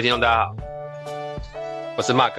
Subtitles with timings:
[0.00, 0.54] 各位听众，大家好，
[1.94, 2.32] 我是 Mark，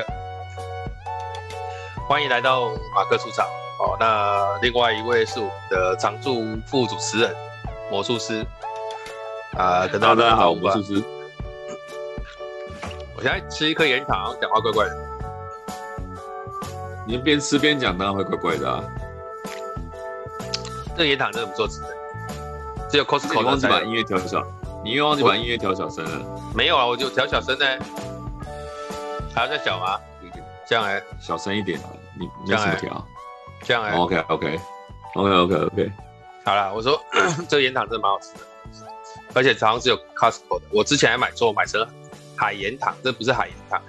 [2.08, 3.46] 欢迎来到马克出场。
[3.78, 7.36] 哦，那另外一位是我们的常驻副主持人
[7.92, 8.44] 魔术师
[9.56, 11.04] 啊，跟大家好，魔术师。
[13.16, 14.98] 我现在吃一颗盐糖，讲话怪怪的。
[17.06, 18.84] 你边吃边讲，当然会怪怪的啊。
[20.98, 21.90] 这个盐糖真的不错吃的，
[22.90, 24.44] 只有 Costco 忘记把音乐调小，
[24.92, 26.52] 你又忘记把音乐调小声了。
[26.54, 27.66] 没有啊，我就调小声呢。
[29.34, 29.98] 还要再小吗？
[30.68, 31.88] 这样哎，小声一点啊。
[32.20, 33.08] 你你怎么调？
[33.64, 33.96] 这样哎。
[33.96, 34.60] OK OK
[35.16, 35.92] OK OK OK。
[36.44, 37.02] 好了，我说
[37.48, 38.40] 这个盐糖真的蛮好吃的，
[39.34, 40.66] 而且好像是有 Costco 的。
[40.72, 41.88] 我之前还买错，买成
[42.36, 43.82] 海盐糖，这不是海盐糖。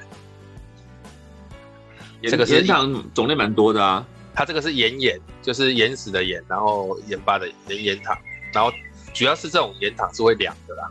[2.22, 4.06] 这个盐糖种类蛮多的啊。
[4.36, 8.16] 它这个是盐盐，就是盐食的盐，然后盐巴的盐盐糖，
[8.52, 8.70] 然后
[9.12, 10.90] 主要是这种盐糖是会凉的啦。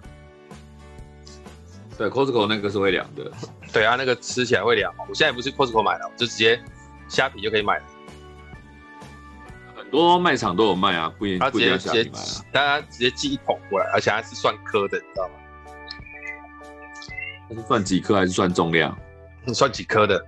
[1.98, 3.32] 对，Costco 那个是会凉的。
[3.72, 4.94] 对啊，那个吃起来会凉。
[5.10, 6.62] 我现在不是 Costco 买的，我就直接
[7.08, 7.84] 虾皮就可以买了。
[9.76, 12.46] 很多卖场都有卖啊，不一定不一定要虾皮买啊。
[12.52, 15.34] 大家直接寄一桶过来，而且还是算颗的，你知道吗？
[17.50, 18.98] 它是算几颗还是算重量？
[19.54, 20.26] 算几颗的。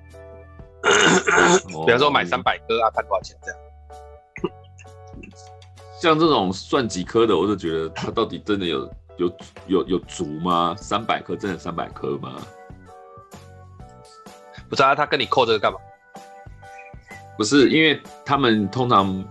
[1.85, 3.59] 比方说买三百颗啊，看多少钱这样。
[6.03, 9.33] 像这种算几颗的，我就觉得它到底真的有有
[9.67, 10.75] 有有足吗？
[10.77, 12.41] 三百颗真的三百颗吗？
[14.67, 15.79] 不知道他跟你扣这个干嘛？
[17.37, 19.23] 不是，因为他们通常，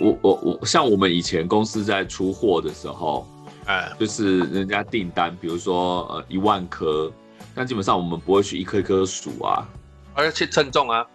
[0.00, 3.24] 我我我像我们以前公司在出货的时候，
[3.66, 7.08] 哎，就是人家订单，比如说呃一万颗，
[7.54, 9.64] 但基本上我们不会去一颗一颗数啊。
[10.12, 11.06] 而且称重啊，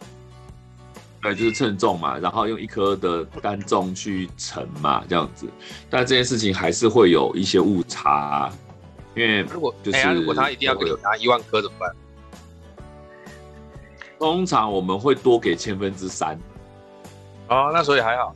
[1.21, 5.47] 对，就是称重嘛，然后用一颗的单重去称嘛，这样子。
[5.89, 8.53] 但这件事情还是会有一些误差，啊，
[9.15, 11.95] 因为如果就是、如果他一定要给你拿一万颗怎么办？
[14.17, 16.39] 通常我们会多给千分之三。
[17.47, 18.33] 哦，那所以还好。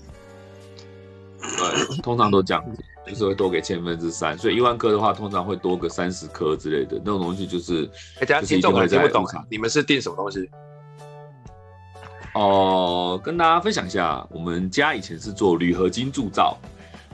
[1.40, 2.84] 对，通常都这样子。
[3.06, 7.86] 就是会多给千分之三，所以一万颗的话，通常会多个三十颗之类的那种东西，就是。
[8.18, 10.50] 大家听众可能听不懂，你们是订什么东西？
[12.34, 16.58] 哦、呃，跟大家分享一下，我们家以前是做铝合金铸造，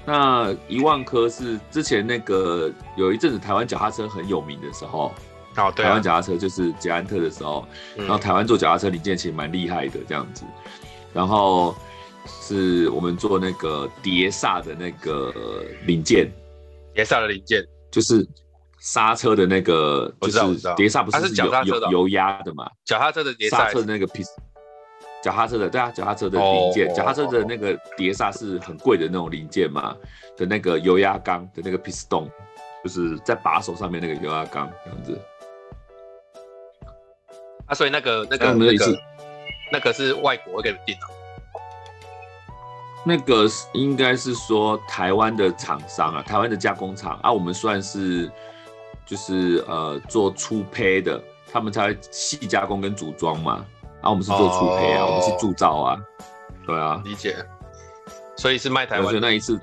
[0.06, 5.12] 那一万颗是之前那个有一阵子台湾脚踏车很有名的时候，
[5.58, 10.44] 哦，对、啊，台湾脚踏车就是捷安特的时候，然后台湾做脚踏车零件其实蛮厉害的这样子，
[11.14, 11.76] 然后。
[12.42, 15.34] 是我们做那个碟刹的那个
[15.86, 16.30] 零件，
[16.94, 17.64] 碟刹的零件。
[17.90, 18.28] 就是
[18.80, 20.40] 刹车的那个，就是
[20.76, 22.70] 碟刹不是脚踏车油油压的嘛？
[22.86, 24.22] 脚踏车的碟刹车的那个皮，
[25.22, 29.96] 脚踏车的对啊，脚踏车的零件，脚踏车的那个碟刹是很贵的那种零件嘛？
[30.38, 32.30] 的那个油压缸的那个 piston，
[32.84, 35.20] 就是在把手上面那个油压缸这样子。
[37.66, 39.00] 啊，所以那个那个那个
[39.72, 41.02] 那个是外国给你订的。
[43.06, 48.30] 那个应该是说台湾的厂商啊，台湾的加工厂啊，我们算是
[49.06, 51.22] 就是呃做粗胚的，
[51.52, 53.66] 他们才细加工跟组装嘛，
[54.02, 55.98] 然后我们是做粗胚啊，哦、我们是铸造啊，
[56.66, 57.36] 对啊，理解。
[58.36, 59.14] 所以是卖台湾。
[59.14, 59.60] 得那一次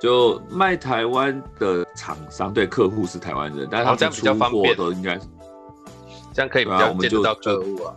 [0.00, 3.86] 就卖台湾的厂商，对客户是台湾人，但是
[4.24, 5.26] 他们出货都应该是
[6.32, 7.94] 这样可以比较见得到客户啊。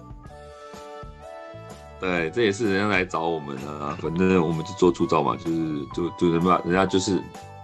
[2.00, 7.22] 对，这也是人家来找我们啊，反正我们就做铸造嘛，就是就就人家人家就是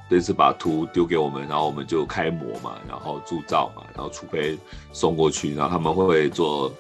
[0.10, 4.56] 这次把图丢给我们，然后我们就开模嘛，然后铸造嘛，然后粗胚
[4.94, 6.72] 送过去，然后他们会做，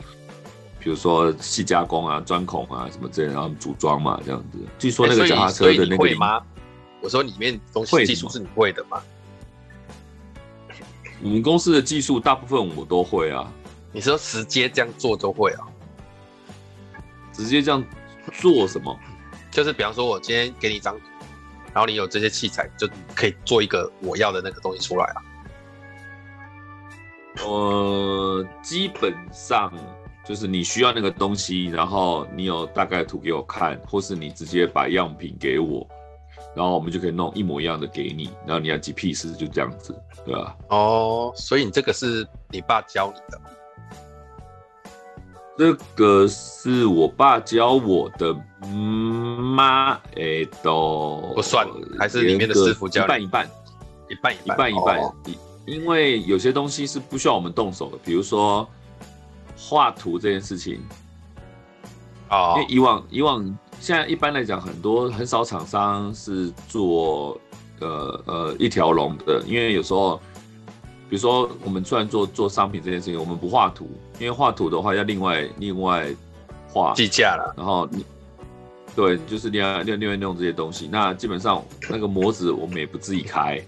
[0.87, 4.57] 比如说细加工啊、钻孔啊什么之类，然后组装嘛，这样子。
[4.79, 6.41] 据说那个脚踏车的那个，吗？
[7.01, 9.03] 我说里面东西技术是你会的吗？
[11.21, 13.51] 我们公司的技术大部分我都会啊。
[13.91, 15.67] 你说直接这样做都会啊？
[17.33, 17.83] 直接这样
[18.31, 18.97] 做什么？
[19.51, 21.03] 就是比方说，我今天给你一张图，
[21.73, 25.21] 然后你有这些器材，就可以做一个我要的那个东西出来了。
[27.45, 29.69] 呃，基本上
[30.27, 35.87] 就是你需要那个东西，然后你有大概图给我看，或是你直接把样品给我，
[36.53, 39.95] 然后我们就可以弄一模一样的给你，然后你要几 piece 就这样子，
[40.25, 40.57] 对吧？
[40.67, 43.41] 哦，所以你这个是你爸教你的。
[45.57, 48.35] 这个是我爸教我的
[48.67, 51.65] 妈，哎，都不算，
[51.97, 53.49] 还是里面的师傅教，一半一半，
[54.09, 55.01] 一半一半，一半一半。
[55.65, 58.67] 因为有些东西是不需要我们动手的，比如说
[59.57, 60.79] 画图这件事情。
[62.29, 62.53] 哦。
[62.55, 67.39] 因为以往以往现在一般来讲，很多很少厂商是做
[67.79, 70.17] 呃呃一条龙的，因为有时候
[71.09, 73.89] 比如说我们虽然做做商品这件事情，我们不画图，
[74.19, 76.07] 因为画图的话要另外另外
[76.67, 77.53] 画计价了。
[77.55, 78.03] 然后你
[78.95, 80.89] 对，就是另外另另外弄这些东西。
[80.91, 83.61] 那基本上那个模子我们也不自己开，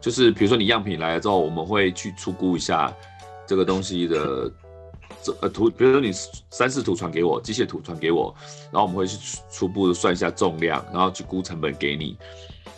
[0.00, 2.94] 就是比如说你样品来了之后，我们会去出估一下
[3.44, 4.50] 这个东西的。
[5.22, 6.12] 这呃图，比如说你
[6.50, 8.34] 三四图传给我，机械图传给我，
[8.70, 12.16] 然后我们会去初步的算一下重量，然后去估成本给你，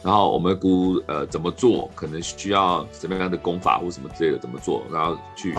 [0.03, 5.53] 然后我们估呃怎么做，可能需要什么样的工法或什么之类的怎么做，然后去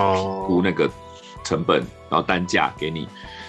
[0.47, 0.89] 估那个
[1.43, 3.01] 成本，然后单价给你，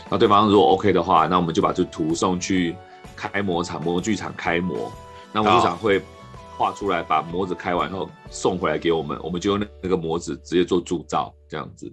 [0.03, 2.77] 然后对方如果 OK 的话，那我们就把这图送去
[3.17, 4.91] 开模厂模具厂开模，
[5.33, 6.03] 那模具厂会
[6.62, 11.93] 画出来，把模子开完后送回来给我们，我们就用那那个模子直接做铸造这样子，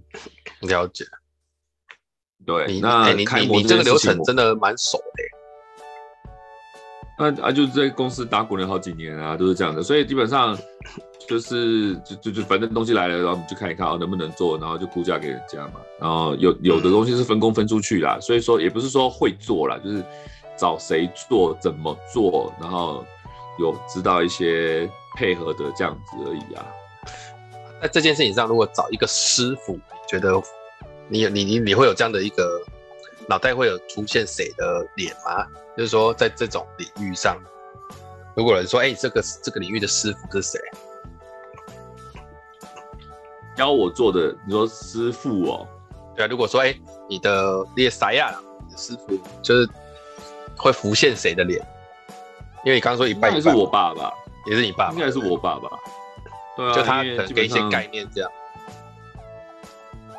[0.62, 1.04] 了解。
[2.46, 5.24] 对，你那欸、你你你这个流程真的蛮熟的。
[7.18, 10.56] 那啊，就是在公司打滚了好几年啊，都是这样的，所以基本上
[11.28, 15.82] 就是就就就反正东西来了，然后你就看一看哦，能不能做，然后就估价给人家嘛。
[16.00, 20.04] 然后有有的东西是分工分出去啦，所以说也不是说会做啦，就是
[20.56, 23.04] 找谁做怎么做，然后
[23.60, 26.66] 有知道一些配合的这样子而已啊。
[27.82, 30.42] 在这件事情上，如果找一个师傅，你觉得？
[31.12, 32.62] 你你你你会有这样的一个
[33.28, 35.44] 脑袋会有出现谁的脸吗？
[35.76, 37.36] 就是说，在这种领域上，
[38.36, 40.60] 如果有人说，哎、欸，这个这个领域的师傅是谁？
[43.58, 45.68] 教我做的，你说师傅哦？
[46.16, 49.68] 对啊，如果说，哎、欸，你的列塞亚，你的师傅就是
[50.56, 51.60] 会浮现谁的脸？
[52.66, 54.12] 因为你刚刚说一半是我爸爸，
[54.46, 55.70] 也是你爸爸，应该是我爸爸。
[56.56, 58.30] 对啊，就他可能给一些概念这样。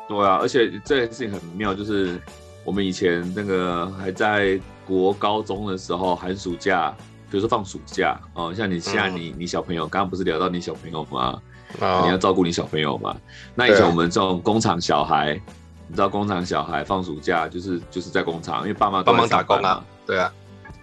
[0.07, 2.19] 对啊，而且这件事情很妙，就是
[2.63, 6.93] 我们以前那个还在国高中的时候，寒暑假，
[7.29, 11.41] 比如说放暑假哦，像你现在你、嗯、你小朋友，刚刚不是聊到你小朋友吗？
[11.79, 13.15] 哦、你要照顾你小朋友嘛？
[13.55, 15.39] 那以前我们这种工厂小孩，
[15.87, 20.33] 你知道工厂小孩放暑假就是就是在工厂，因为爸妈帮忙打工啊，对啊，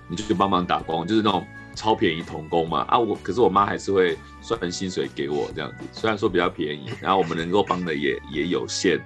[0.08, 9.00] 你就去帮忙打工，就是那种超便宜童工嘛啊，我可是我妈还是会算薪水给我这样子，虽然说比较便宜，然后我们能够帮的也也有限。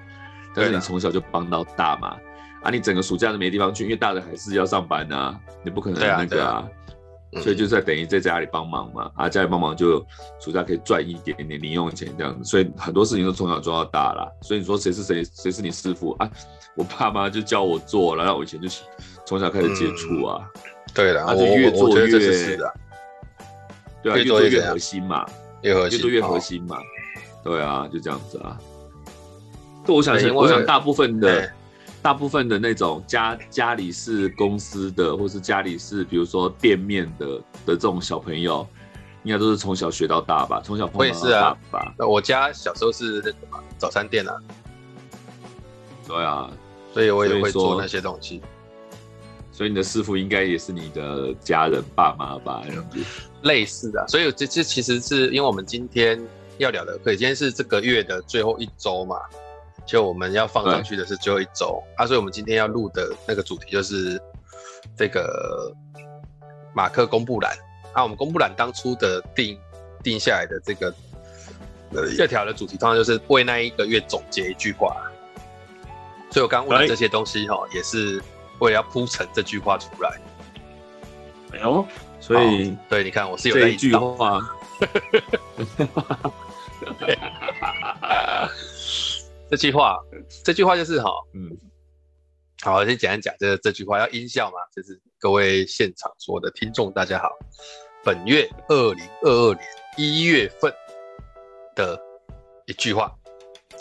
[0.54, 2.16] 但是你从小就帮到大嘛，
[2.62, 6.68] 啊，你整个暑假都没地方去，因为大人还是要上班啊，你不可能那个啊，
[7.34, 10.04] 啊所以就在等于在家里帮忙嘛，啊，家里帮忙就
[10.38, 14.30] 暑假可以赚一点点零用钱这样子，所以很多事情都从小做到大啦。
[14.42, 16.30] 所以你说谁是谁，谁是你师傅啊？
[16.76, 18.68] 我爸妈就教我做了，然后我以前就
[19.24, 22.72] 从小开始接触啊，嗯、对了，他就越做越，是啊，
[24.02, 25.26] 对啊，越做越核心嘛，
[25.62, 26.78] 越核心，越做越核心嘛，
[27.42, 28.58] 对啊，就这样子啊。
[29.86, 31.50] 我想，我想大部分的，
[32.00, 38.66] 大部分的那种家家里是公司的，或是家里是比如说店面的的这种小朋友，
[39.24, 40.60] 应该都是从小学到大吧？
[40.62, 41.94] 从小碰到大吧？
[41.98, 44.36] 我家小时候是那个嘛，早餐店啊。
[46.06, 46.50] 对啊，
[46.92, 48.42] 所以我也会做那些东西。
[49.62, 52.64] 所以你的师傅应该也是你的家人爸妈吧？
[52.66, 52.98] 这样子
[53.42, 54.04] 类似的。
[54.08, 56.20] 所以这这其实是因为我们今天
[56.58, 59.14] 要聊的，可以今天是这个月的最后一周嘛。
[59.86, 64.20] 就我们要放上去的是最后一周啊，所以我们今天要录的那个主题就是
[64.96, 65.72] 这个
[66.74, 67.56] 马克公布栏
[67.92, 68.02] 啊。
[68.02, 69.56] 我们公布栏当初的定
[70.02, 70.92] 定下来的这个
[72.16, 74.96] 这条的主题，通常就是为那一个月总结一句话。
[76.32, 78.20] 所以我刚问的这些东西哈，也是
[78.62, 80.20] 为了要铺陈这句话出来。
[81.52, 81.84] 哎呦，
[82.20, 84.40] 所以对，你看我是有这一句话。
[89.50, 89.98] 这句话，
[90.44, 91.50] 这句话就是哈，嗯，
[92.62, 97.28] 好，我先简单讲这这句话，要音效嘛，就是各位现场所有的听众大家好，
[98.02, 99.66] 本月二零二二年
[99.98, 100.72] 一月份
[101.74, 102.00] 的
[102.66, 103.12] 一句话，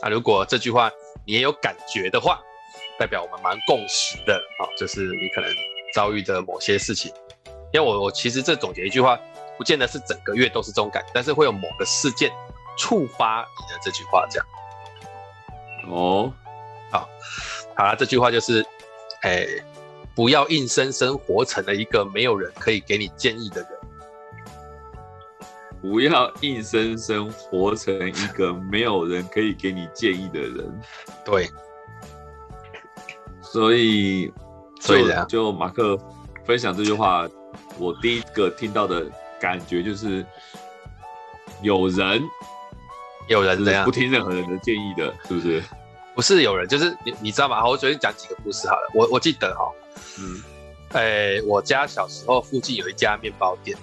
[0.01, 0.91] 啊，如果这句话
[1.25, 2.41] 你也有感觉的话，
[3.01, 5.49] 代表我们蛮共识的啊，就是你可能
[5.91, 7.11] 遭遇的某些事情，
[7.73, 9.19] 因为我我其实这总结一句话，
[9.57, 12.31] 不见得是整个月都是这种感觉，但是会有某个事件
[12.77, 14.47] 触发你的这句话这样。
[15.89, 16.31] 哦，
[16.91, 17.09] 好，
[17.75, 18.63] 好了，这句话就是，
[19.23, 19.63] 哎、欸，
[20.13, 23.69] 不要硬生生活成了一个没有人可以给你建议的人。
[25.81, 30.81] 不要硬生生活成一个没有人可以给你建议的人。
[31.25, 31.49] 对。
[33.51, 34.31] 所以，
[34.79, 35.97] 所以就马克
[36.45, 37.27] 分享这句话，
[37.77, 39.05] 我第一个听到的
[39.39, 40.25] 感觉就是，
[41.61, 42.21] 有人。
[43.27, 45.63] 有人这样不听任何人的建议的，是不是？
[46.15, 47.65] 不是有人，就是你，你知道吗？
[47.65, 48.91] 我随便讲几个故事好了。
[48.93, 49.71] 我我记得哈，
[50.19, 50.41] 嗯，
[50.93, 53.77] 哎、欸，我家小时候附近有一家面包店，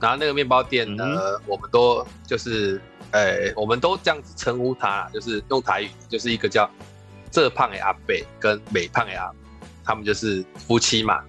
[0.00, 2.80] 然后那个面包店呢，嗯、我们都就是，
[3.12, 6.68] 哎、欸，我们都这样子称呼他，就是用台语，就是一个叫
[7.32, 9.28] 这胖的阿伯跟美胖的阿，
[9.84, 11.24] 他们就是夫妻嘛。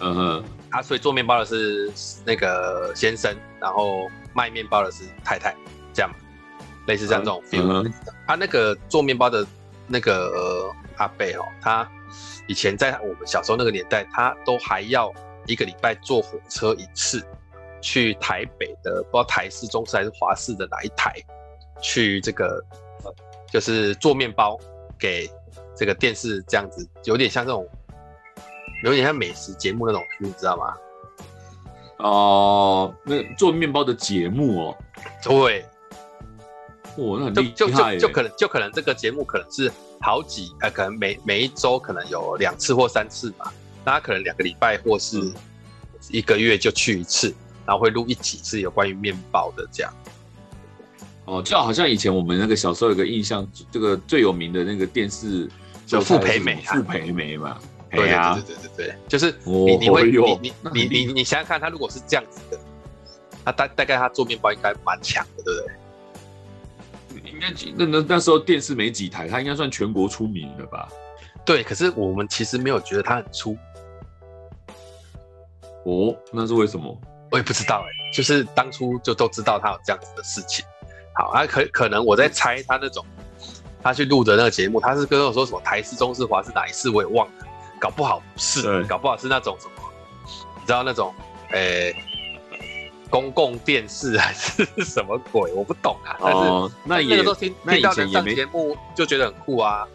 [0.00, 1.92] 嗯哼，啊，所以做面包的是
[2.24, 5.54] 那个先生，然后卖面包的是太太，
[5.92, 6.10] 这样，
[6.86, 7.92] 类似像这种 feel。
[8.26, 9.46] 啊、那个做面包的
[9.86, 11.86] 那个、呃、阿贝哦，他
[12.46, 15.12] 以前在我们小时候那个年代，他都还要
[15.46, 17.22] 一个礼拜坐火车一次。
[17.82, 21.14] 去台北的，不知道台式、中式还是华式的哪一台，
[21.80, 22.60] 去这个
[23.52, 24.58] 就是做面包
[24.98, 25.30] 给
[25.76, 27.66] 这个电视这样子，有点像这种，
[28.84, 30.74] 有点像美食节目那种，你知道吗？
[31.98, 34.78] 哦，那做面包的节目哦，
[35.22, 35.64] 对，
[36.96, 43.52] 哇，那很厉害，就就就，就可能就可能这个节目可能是好几，呃，可能每每一周可能有两次或三次吧，
[43.84, 45.32] 那他可能两个礼拜或是
[46.10, 47.34] 一个月就去一次。
[47.66, 49.92] 然后会录一几次有关于面包的这样，
[51.26, 55.48] 哦，就好像以前我们那个小时候有个印象，这个最有名的那个电视
[55.84, 57.58] 叫傅培梅，傅培梅嘛，
[57.90, 62.58] 对啊，对对对就是你你会你你你你你想想看，他如果是这样子的，
[63.44, 65.74] 他大大概他做面包应该蛮强的，对不对？
[67.32, 70.88] 应该那那那时候电视没几台，他应该算全国出名的吧？
[71.44, 73.58] 对，可是我们其实没有觉得他很出，
[75.84, 76.96] 哦，那是为什么？
[77.32, 80.64] 我也不知道哎、欸，就是当初就都知道他有这样子的事情。
[81.16, 83.04] 好，啊可可能我在猜他那种，
[83.82, 87.46] 他去录的那个节目，他是跟我说什么台式、中式、华视哪一次我也忘了，
[87.80, 89.72] 搞不好是，搞不好是那种什么，
[90.60, 91.14] 你知道那种，
[91.52, 96.16] 诶、欸，公共电视还是什么鬼，我不懂啊。
[96.20, 99.86] 但是、哦、那也那个时候听听到那上节目就觉得很酷啊。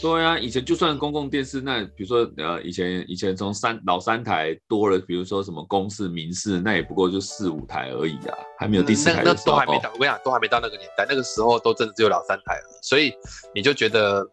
[0.00, 9.24] 对啊，以前就算公共电视，那比如说呃，以前以前从三老三台多了，比如说什么公视、民视，那也不过就四五台而已啊，还没有第四台、嗯。
[9.24, 13.14] 那都还没到，我跟你讲，都还没到那个年代，那个时候都真的只有老三台而已，所以
[13.54, 14.26] 你就觉得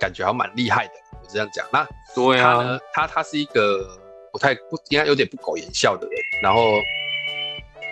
[0.00, 1.64] 感觉还蛮厉害的，我这样讲。
[1.72, 3.88] 那对啊，他呢，他他是一个
[4.32, 6.60] 不太不应该有点不苟言笑的人，然后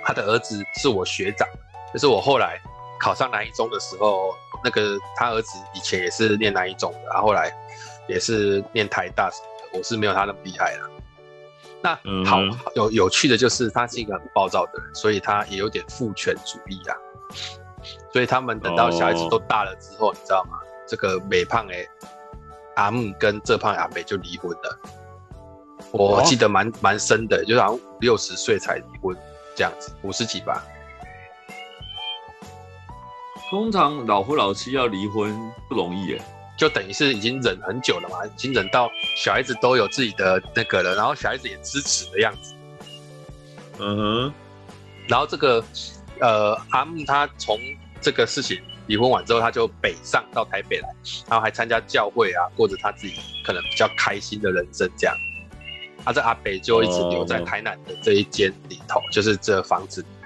[0.04, 1.49] 他的儿子是我学长，
[1.94, 2.61] 就是我后来
[3.00, 4.35] 考上南一中的时候。
[4.64, 7.50] 那个他儿子以前也是念南一中的，然后后来
[8.09, 9.79] 也是念台大什么的。
[9.79, 10.90] 我是没有他那么厉害了。
[11.83, 12.38] 那好，
[12.75, 16.97] 有有趣的就是他是一个很暴躁的人，所以他也有点父权主义啊。
[18.12, 20.59] 所以他们等到小孩子都大了之后，哦、你知道吗？
[20.87, 21.88] 这个美胖诶
[22.75, 24.79] 阿木跟这胖阿美就离婚了。
[25.93, 29.17] 我记得蛮蛮深的，就好像六十岁才离婚
[29.55, 30.62] 这样子，五十几吧。
[33.50, 35.37] 通常老夫老妻要离婚
[35.69, 36.23] 不容易耶，
[36.57, 42.54] 就等于是已经忍很久了嘛，已经忍到小孩子都有自己的那个了，然后小孩子也支持的样子。
[43.80, 44.33] 嗯哼，
[45.09, 45.64] 然后这个
[46.21, 47.59] 呃阿木他从
[48.00, 50.88] 这个事情离婚完之后，他就北上到台北来，
[51.28, 53.14] 然后还参加教会啊，过着他自己
[53.45, 55.16] 可能比较开心的人生这样。
[56.04, 60.20] 他这阿北就一直留在台南的这一间里头，就是这房子里面。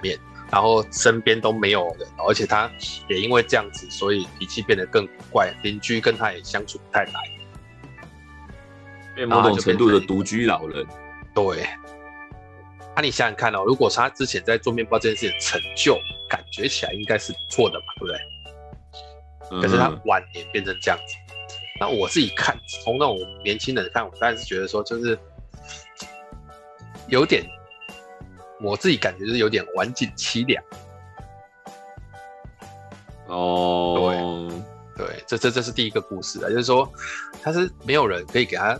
[0.51, 2.69] 然后身边都没有人，而且他
[3.09, 7.13] 也因为这样子，所以脾气变得更怪，邻居跟他也相处不太来，
[9.15, 10.85] 变某种程度的独居老人。
[11.33, 11.67] 对，
[12.95, 15.97] 那、啊、你想想看哦，如果他之前在做面包这件事情成就，
[16.29, 18.17] 感觉起来应该是不错的嘛，对不对？
[19.51, 21.15] 嗯、可是他晚年变成这样子，
[21.79, 25.17] 那我自己看，从那种年轻人看，我当然是觉得说，就是
[27.07, 27.43] 有点。
[28.61, 30.63] 我自己感觉是有点晚景凄凉。
[33.27, 34.47] 哦，
[34.95, 36.87] 对对，这这这是第一个故事啊，就是说
[37.41, 38.75] 他是没有人可以给他，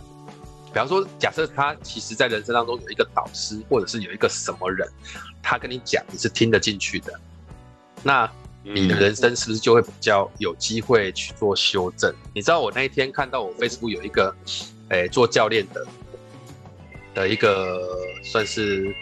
[0.66, 4.88] 比方说，假设他其实在人生当中有一个导师，或者是有一个什么人，
[5.42, 7.12] 他跟你讲你是听得进去的，
[8.04, 8.30] 那
[8.62, 12.10] 你的人生是不是就会比较有机会去做修正？
[12.12, 14.34] 嗯、你知道我那一天看到我 Facebook 有一个，
[14.90, 15.86] 诶，做教练的
[17.14, 17.82] 的一个
[18.22, 18.94] 算是。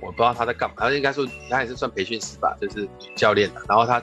[0.00, 3.60] 我不知道他在干嘛，他应该说他也是算培训师吧，就是女教练的。
[3.68, 4.02] 然后他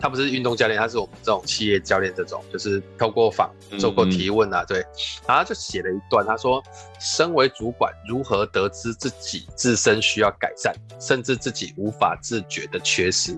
[0.00, 4.78] 他不是运动教练，他是我们这种企业教练这种，就是透过访做过提问啊，对。
[5.26, 6.62] 然后他就写了一段，他说：
[6.98, 13.36] 身为主管，如何得知自己自身需要改善，甚至自己无法自觉的缺失？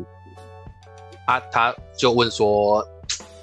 [1.26, 2.86] 啊，他就问说，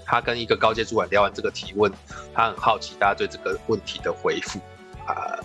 [0.05, 1.91] 他跟一个高阶主管聊完这个提问，
[2.33, 4.59] 他很好奇大家对这个问题的回复
[5.05, 5.37] 啊。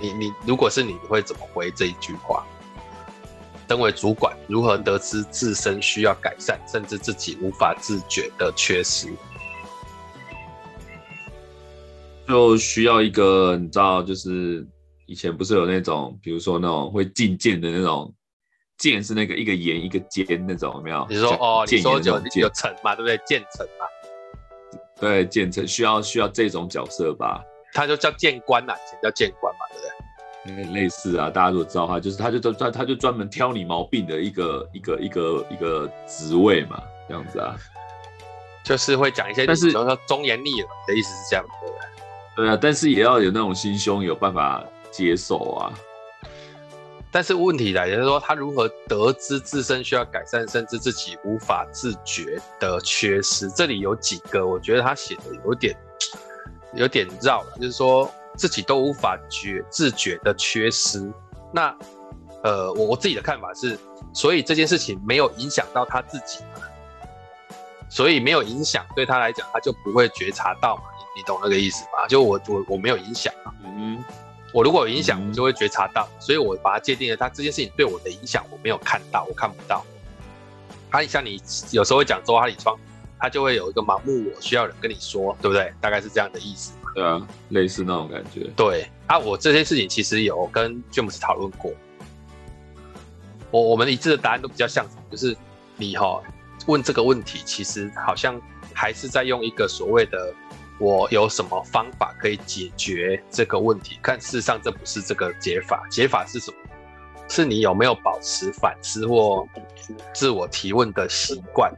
[0.00, 2.46] 你你如果是你，你会怎么回这一句话？
[3.68, 9.08] 身为主管，如何得知自身需要改善，甚至自己无法自觉的缺失？
[12.26, 14.66] 就需要一个你知道，就是
[15.06, 18.12] 以前不是有那种，比如说那种会进谏的那种，
[18.78, 21.06] 谏是那个一个言一个尖那种，有没有？
[21.10, 23.18] 你说哦，你说有有臣嘛，对不对？
[23.26, 23.86] 谏臣嘛，
[24.98, 27.42] 对，谏臣需要需要这种角色吧？
[27.74, 29.97] 他就叫谏官呐，以前叫谏官嘛，对不对？
[30.72, 37.54] 类似啊，大家如果知道他就是，他就专他就专门挑你毛病的一个一个一个一个职位嘛，这样子啊，
[38.64, 45.72] 就是会讲一些，但是说忠言逆耳的意思是这样的，对啊，但是也要有那种心胸，有办法接受啊。
[47.10, 53.50] 但是问题来就是说，他如何得知自身需要改善，甚至自己无法自觉的缺失？
[53.50, 55.76] 这里有几个，我觉得他写的有点
[56.74, 58.10] 有点绕，就是说。
[58.36, 61.12] 自己都无法觉自觉的缺失，
[61.52, 61.76] 那
[62.42, 63.78] 呃，我我自己的看法是，
[64.12, 66.62] 所以这件事情没有影响到他自己嘛，
[67.88, 72.06] 所以没有影响对他来讲，他就不会觉察到嘛，你你懂那个意思吧？
[72.06, 74.02] 就我我我没有影响嘛，嗯，
[74.54, 79.84] 我如果有影响，我就会觉察到，所以我把它界定了，他这件事情对我的影响我没有看到，我看不到。
[80.90, 81.42] 他像你
[81.72, 82.78] 有时候会讲周哈里窗，
[83.18, 85.74] 他就会有一个盲目我需要人跟你说，对不对？
[85.80, 86.72] 大概是这样的意思。
[86.98, 88.50] 对啊，类似那种感觉。
[88.56, 91.72] 对啊，我这些事情其实有跟詹姆斯讨论过。
[93.52, 95.36] 我我们一致的答案都比较像，就是
[95.76, 96.22] 你哈、哦、
[96.66, 98.40] 问这个问题，其实好像
[98.74, 100.34] 还是在用一个所谓的
[100.80, 103.96] 我有什么方法可以解决这个问题。
[104.02, 106.56] 但事实上这不是这个解法，解法是什么？
[107.28, 109.46] 是你有没有保持反思或
[110.12, 111.72] 自我提问的习惯。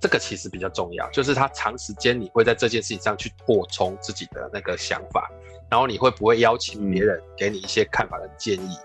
[0.00, 5.30] 这个其实比较重要，就是他长时间你会在这件事情上去扩充自己的那个想法，
[5.68, 8.78] 然后你会不会邀请别人给你一些看法跟建议？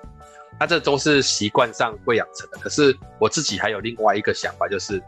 [0.60, 2.58] 那这都是习惯上会养成的。
[2.58, 5.02] 可是我自己还有另外一个想法，就是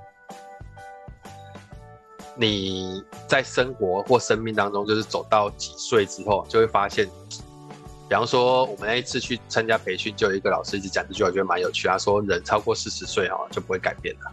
[2.35, 7.07] 你在生活或生命当中，就是走到几岁之后，就会发现，
[8.09, 11.87] 比方说我们那一次去参加培训，就有一个老师一直讲这句话，我觉得蛮有趣。
[11.87, 14.31] 他说，人超过四十岁哦，就不会改变了。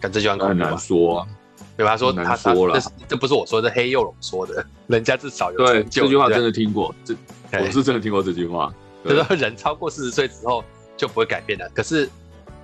[0.00, 1.26] 看这句话很难说，啊，
[1.76, 1.90] 对吧？
[1.92, 5.58] 他说他说了，这这不是我说的，黑幼龙说的， 人家至少有。
[5.58, 7.14] 对，这句话真的听过，这
[7.52, 8.72] 我是真的听过这句话。
[9.04, 10.64] 他说人超过四十岁之后
[10.96, 11.68] 就不会改变了。
[11.74, 12.08] 可是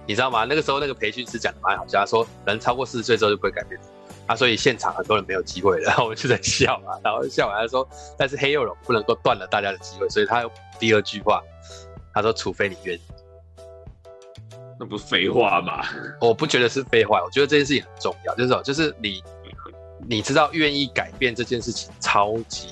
[0.06, 0.44] 你知道吗？
[0.44, 3.86] 那个时候那个培训师讲的蛮好笑，他说人超过四十岁之后就不会改变了。
[4.26, 11.42] 他所以现场很多人没有机会了，然 后我们就在笑嘛，然后笑完他说，但是黑幼龙不能够断了大家的机会，所以他有第二句话，
[12.12, 13.00] 他说除非你愿意。
[14.82, 15.80] 那不是废话吗？
[16.20, 19.22] 我不觉得是废话，我觉得这件事情很重要，就是说，就是你，
[20.08, 22.66] 你知道愿意改变这件事情超级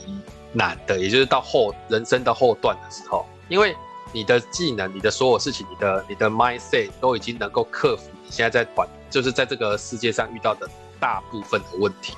[0.52, 3.76] 难的，也就是到后人生的后段的时候，因为
[4.12, 10.68] 你的技能、你的所有事情、你的你的 mindset 都已经能够克服你现在在团，就是在这个世界上遇到的
[10.98, 12.14] 大部分的问题，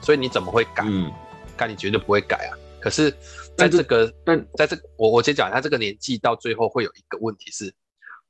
[0.00, 0.84] 所以你怎么会改？
[0.86, 1.12] 嗯，
[1.54, 2.56] 但你绝对不会改啊。
[2.80, 3.14] 可是
[3.58, 7.74] 在这个，但在这个，我我先讲，他这个年纪到最后会有一个问题是。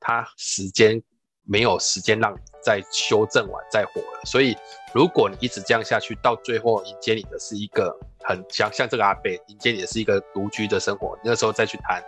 [0.02, 1.00] 他时间
[1.44, 4.56] 没有时间让你再修正完再活了，所以
[4.92, 12.02] 如果你一直这样下去，到最后迎接你的是一个很像像这个阿贝迎接你的是一个独居的生活，那时候再去谈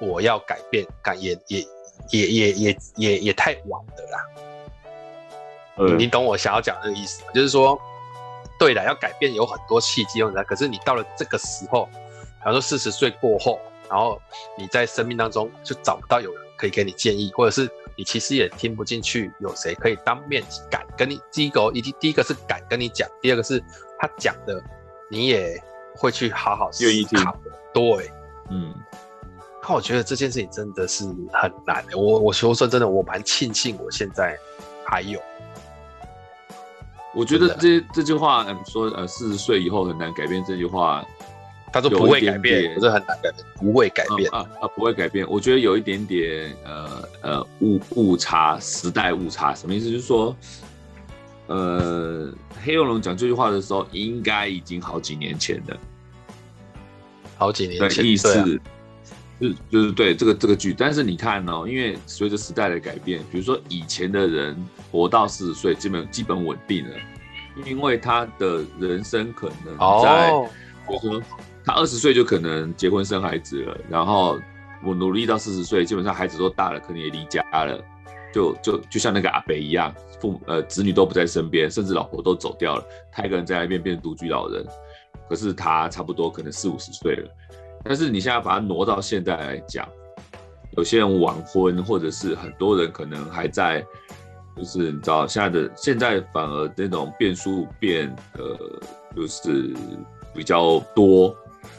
[0.00, 1.66] 我要改变，改也也
[2.10, 4.28] 也也也也也太晚了啦。
[5.78, 7.30] 嗯，你懂我想要讲的那个意思吗？
[7.34, 7.80] 就是说，
[8.58, 13.58] 对了，要改变有很多契机用的，可是你到了这个时候，比方说四十岁过后，
[13.88, 14.20] 然后
[14.56, 16.51] 你在生命当中就找不到有人。
[16.62, 21.20] 可以给你建议，或者是你其实也听不进去，有谁可以当面敢跟你？
[21.32, 23.60] 第一个，一第一个是敢跟你讲，第二个是
[23.98, 24.62] 他讲的，
[25.10, 25.60] 你也
[25.96, 26.84] 会去好好思
[27.16, 27.36] 考。
[27.74, 28.08] 对，
[28.48, 28.72] 嗯，
[29.60, 31.98] 那我觉得这件事情真的是很难的。
[31.98, 34.38] 我我说说真的，我蛮庆幸我现在
[34.86, 35.20] 还有。
[37.12, 41.04] 我觉得这这句话，嗯，说呃四十岁以后很难改变这句话。
[41.72, 45.26] 他说不会改变，不是很难改变，不会改变啊啊，不会改变。
[45.26, 49.90] 我觉得有一点点呃呃误误差，时代误差，什么意思？
[49.90, 50.36] 就是说，
[51.46, 52.30] 呃，
[52.62, 55.76] 黑龙龙讲这句话的时候，应该已经好几年前了，
[57.38, 58.04] 好几年前。
[58.04, 58.60] 意思
[59.40, 64.54] 就是就是对这个这个剧，但是你看哦，因为随着时代的改变，比如说以前的人
[64.90, 66.96] 活到四十岁，基本基本稳定了，
[67.64, 70.30] 因为他的人生可能在，
[70.86, 71.22] 比如说。
[71.64, 74.38] 他二十岁就可能结婚生孩子了，然后
[74.84, 77.80] 我努力到四十岁，基本上孩子都大了，可能也离家了，
[78.32, 84.64] 就就就像那个阿伯一样，父母呃子女都不在身边，甚至老婆都走掉了，他一个人在那边变独居老人。
[85.28, 87.30] 可是他差不多可能四五十岁了，
[87.84, 89.88] 但是你现在把他挪到现在来讲，
[90.76, 93.82] 有些人晚婚，或者是很多人可能还在，
[94.56, 98.58] 就是你知道现在的现在反而那种变数变呃
[99.16, 99.72] 就是
[100.34, 101.34] 比较多。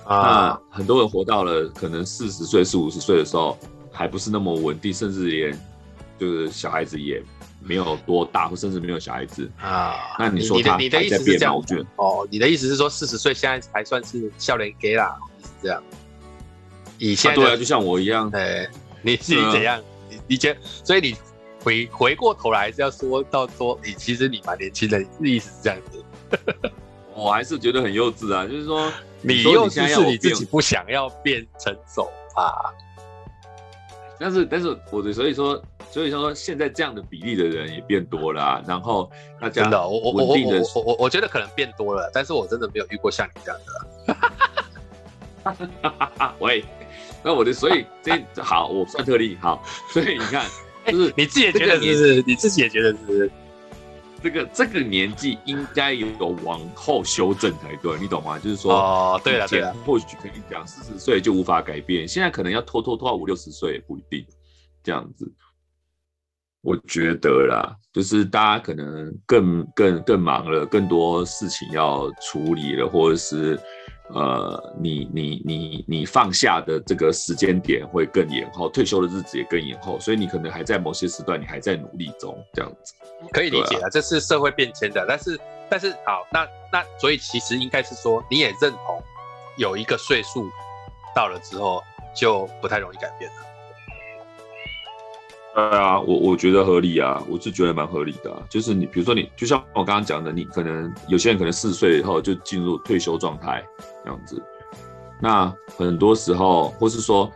[0.06, 3.58] 啊，那很多人活到了可能四十岁、四五十岁的时候，
[3.92, 5.60] 还不是那么稳定，甚至连
[6.20, 7.24] 就是小孩子也
[7.62, 10.16] 没有多大，或甚至没有小孩子啊。
[10.20, 11.56] 那你说他你的你的意思是这样？
[11.98, 15.16] 哦，你的意思是说四十岁现在还算是笑脸给啦？
[15.42, 15.82] 是这样？
[16.98, 18.30] 以前、啊、对啊，就像我一样。
[18.34, 18.70] 哎，
[19.02, 19.80] 你是怎样？
[19.80, 21.16] 嗯、你你觉所以你
[21.64, 26.04] 回回过头来还是要说到说，你其实你蛮年轻的意思是这样子？
[27.16, 28.92] 我还是觉得很幼稚啊，就是说。
[29.24, 32.74] 你幼稚是你自己不想要变成熟吧？
[34.20, 40.36] 但是，但是我的所以说，所以说现在这样的比例的人也变多了，啊，然后大家真的，我我我我
[40.76, 43.76] 我我我觉得可能变多了，但是我真的没有遇过像你这样的。
[46.40, 46.64] 喂，
[47.22, 50.46] 那我的所以这好，我算特例好，所以你看，
[50.88, 52.24] 就是、欸、你自己也觉得是不是？
[52.26, 53.30] 你自己也觉得是不是？
[54.24, 56.08] 这个这个年纪应该有
[56.44, 58.40] 往后修正才对，你懂吗？
[58.40, 64.26] 就是说，哦，对了对了，或许可以讲四十岁就无法改变，现在可能要拖拖拖到五六十岁也不一定，
[64.82, 65.30] 这样子。
[66.62, 73.60] 我觉得啦，就是大家可能更更更忙了，更多事情要处理了，或者是。
[74.14, 82.94] 呃，你你你你放下的这个时间点会更延后，退休的日子也更延后，所以你可能还在某些时段，你还在努力中，这样子
[83.32, 85.04] 可以理解啊，这是社会变迁的。
[85.08, 89.02] 但是但是好，那那所以其实应该是说，你也认同
[89.58, 90.48] 有一个岁数
[91.16, 91.82] 到了之后
[92.14, 93.53] 就不太容易改变了。
[95.56, 98.42] 对啊，我我觉得合理啊，我是觉得蛮合理的啊。
[98.50, 103.64] 就是你比如说你，就像我刚刚讲的，你可能有些人可能四十岁以后就进入退休状态。
[104.04, 104.42] 这样子，
[105.22, 107.32] 那很多时候，或是说，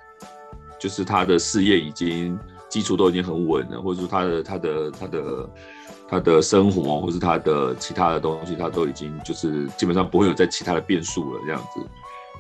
[0.80, 5.50] 就是他的事业已经基础都已经很稳了，或者说他的他的他的
[6.10, 11.42] 他的生活，或是他的其他的东西，他都已经就是基本上不会有再其他的变数了。
[11.46, 11.80] 这样子，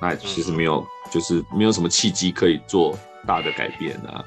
[0.01, 4.25] 那其实没有，就是没有什么契机可以做大的改变啊。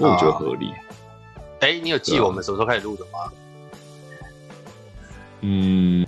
[0.00, 0.72] 那我觉得合理。
[1.60, 3.32] 哎、欸，你有记我们什么时候开始录的吗？
[5.42, 6.06] 嗯。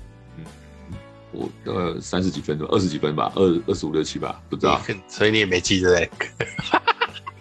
[1.34, 4.78] 我呃三十几分钟，二十几分吧，二二十五六七吧，不知道。
[5.08, 6.10] 所以你也没记对不对？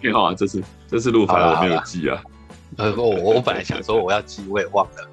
[0.00, 2.22] 挺好啊，这次这次录法我没有记啊。
[2.78, 5.08] 呃，我我本来想说我要记，我也忘了。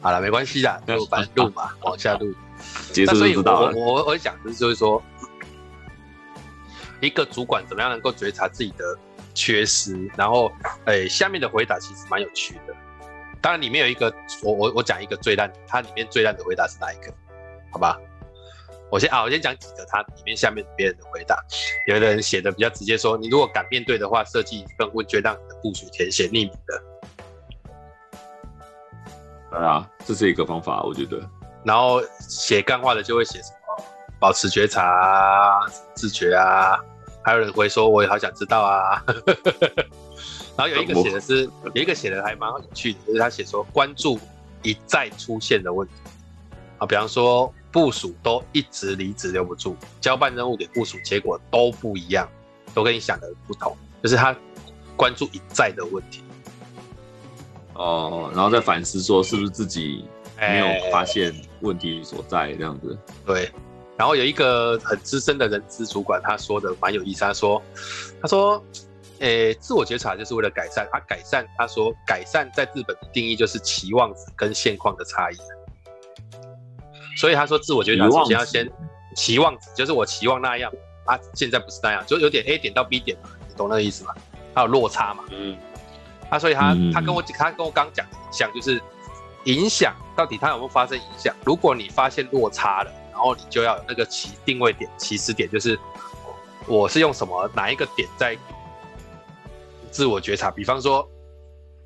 [0.00, 2.34] 好了，没关系的，就反正录嘛，往下录。
[2.92, 3.72] 结束就知道了。
[3.76, 5.00] 我我我讲的就是说，
[7.00, 8.98] 一个主管怎么样能够觉察自己的
[9.34, 10.50] 缺失，然后
[10.86, 12.74] 诶，下面的回答其实蛮有趣的。
[13.42, 17.12] 当然里面有一个，我我我讲一个最烂，它里面最烂的回答是哪一个？
[17.70, 18.00] 好吧？
[18.90, 21.42] 我先啊，我先讲几个，它里面下面别人的回答，
[21.88, 26.82] 有的人写的比较直接，说你如果敢面对的话，设计一份问卷让你的部署填写匿名的。
[29.50, 31.20] 对啊，这是一个方法，我觉得。
[31.64, 33.84] 然后写干话的就会写什么
[34.20, 36.78] 保持觉察啊、自觉啊，
[37.24, 39.02] 还有人会说我也好想知道啊。
[40.56, 44.20] 然后有一个写的是，有一个写的还蛮有趣的，就是他写说关注
[44.62, 45.94] 一再出现的问题
[46.78, 47.52] 啊，比方说。
[47.74, 52.28] 部署都一直离职留不住，交办任务给部署，结果都不一样，
[52.72, 54.32] 都跟你想的不同，就是他
[54.94, 56.22] 关注一再的问题。
[57.72, 60.04] 哦，然后再反思说是不是自己
[60.38, 62.96] 没有发现问题所在这样子。
[63.26, 63.50] 对，
[63.96, 67.62] 然后有一个很资深的人资主管，他说的蛮有意思，他说，
[68.20, 68.62] 他说，
[69.20, 75.36] 诶，自我觉察就是为了改善，他改善，他说改善在日本的定义就是期望值跟现况的差异。
[77.16, 78.70] 所以他说，自我觉察首先要先
[79.14, 80.72] 期望值，就是我期望那样
[81.06, 84.14] 啊，现在不是那样，就有点 A 点到 B 点嘛，你懂那个意思吗？
[84.54, 85.24] 还有落差嘛？
[85.30, 85.56] 嗯。
[86.28, 88.82] 他所以他他跟我他跟我刚讲的影响就是
[89.44, 91.32] 影响到底他有没有发生影响？
[91.44, 95.78] 如果你发现落差了，然后你就要有那个起定位点、起始点，就是
[96.66, 98.36] 我是用什么哪一个点在
[99.90, 100.50] 自我觉察？
[100.50, 101.08] 比方说，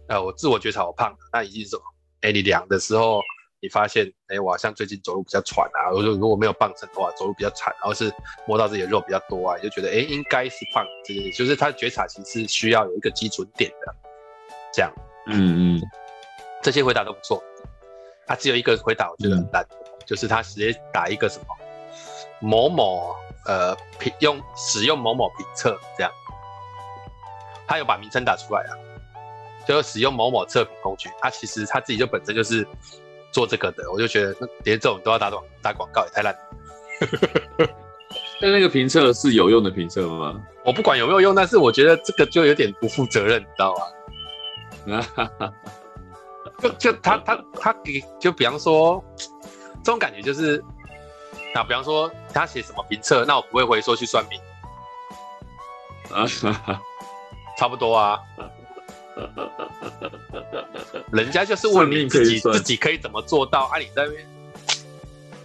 [0.08, 1.82] 呃，我自我觉察我胖，那已经是什么？
[2.22, 3.20] 哎，你量的时候。
[3.60, 5.90] 你发现，哎、欸，我好像最近走路比较喘啊。
[5.92, 8.08] 我说如果没有磅秤的话，走路比较惨，然后是
[8.46, 10.86] 摸到自己的肉比较多啊，你就觉得，哎、欸，应该是胖。
[11.04, 13.96] 这些就是他觉察其实是需要有一个基准点的，
[14.72, 14.92] 这样。
[15.26, 15.82] 嗯嗯，
[16.62, 17.42] 这些回答都不错。
[18.28, 19.76] 他只有一个回答我觉得很烂，嗯、
[20.08, 21.46] 就是他直接打一个什么
[22.40, 23.14] 某某
[23.46, 26.10] 呃评用使用某某评测这样。
[27.66, 28.72] 他有把名称打出来啊，
[29.66, 31.10] 就使用某某测评工具。
[31.20, 32.66] 他其实他自己就本身就是。
[33.30, 36.40] 做这个的，我就觉得连这种都要打广打广告，也太烂了。
[38.40, 40.42] 但那个评测是有用的评测吗？
[40.64, 43.76] 我不管有没有用，但是我觉得这个就有点不负责任，你知道
[44.86, 45.52] 吗？
[46.58, 49.04] 就就他他他给，就比方说，
[49.82, 50.62] 这种感觉就是
[51.54, 54.40] 那比方说他写什么评测，那我不会回说去算命。
[56.12, 56.26] 啊，
[57.58, 58.18] 差不多啊。
[61.10, 63.78] 人家就是问你自己自己可以怎么做到啊？
[63.78, 64.26] 你在那边，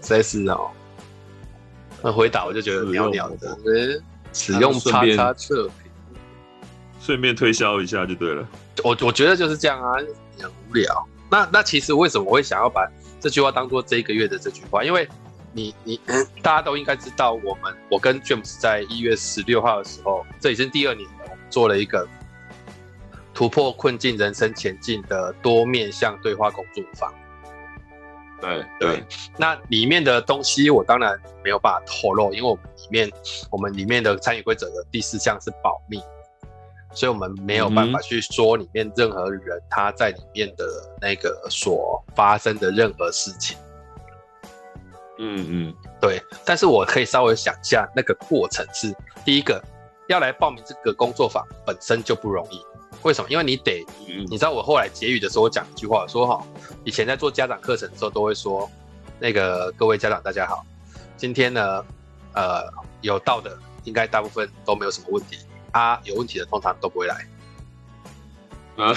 [0.01, 0.69] 实在是哦。
[2.01, 3.57] 那回答我就觉得鸟鸟的，
[4.33, 5.91] 使用叉叉测评，
[7.01, 8.47] 顺便推销一下就对了。
[8.83, 9.93] 我我觉得就是这样啊，
[10.39, 11.07] 很无聊。
[11.31, 12.87] 那那其实为什么我会想要把
[13.23, 14.83] 这句话当做这一个月的这句话？
[14.83, 15.07] 因为
[15.53, 15.97] 你你
[16.41, 22.05] 大家都应该知道，我们我跟 James 在一月十六号的时候，这已经第二年了，我们做了一个。
[23.35, 27.11] 突破困境，人生前进的多面向对话工作坊。
[28.39, 29.03] 对对，
[29.37, 33.11] 那里面的东西我当然没有办法透露，因为我们里面
[33.49, 35.99] 我们里面的参与规则的第四项是保密，
[36.93, 40.65] 所以我们没有办法去说里面任何人他在里面的
[41.01, 43.57] 那个所发生的任何事情。
[45.19, 49.63] 嗯嗯，对，但是我可以稍微想一下那个过程是：第一个，
[50.07, 52.59] 要来报名这个工作坊本身就不容易。
[53.03, 53.29] 为什么？
[53.29, 53.85] 因为你得，
[54.29, 56.43] 你知道我后来结语的时候，我讲一句话，说哈，
[56.83, 58.69] 以前在做家长课程的时候，都会说，
[59.19, 60.65] 那个各位家长大家好，
[61.15, 61.85] 今天呢，
[62.33, 62.63] 呃，
[63.01, 65.37] 有到的应该大部分都没有什么问题
[65.73, 67.27] 啊，有问题的通常都不会来，
[68.77, 68.93] 啊，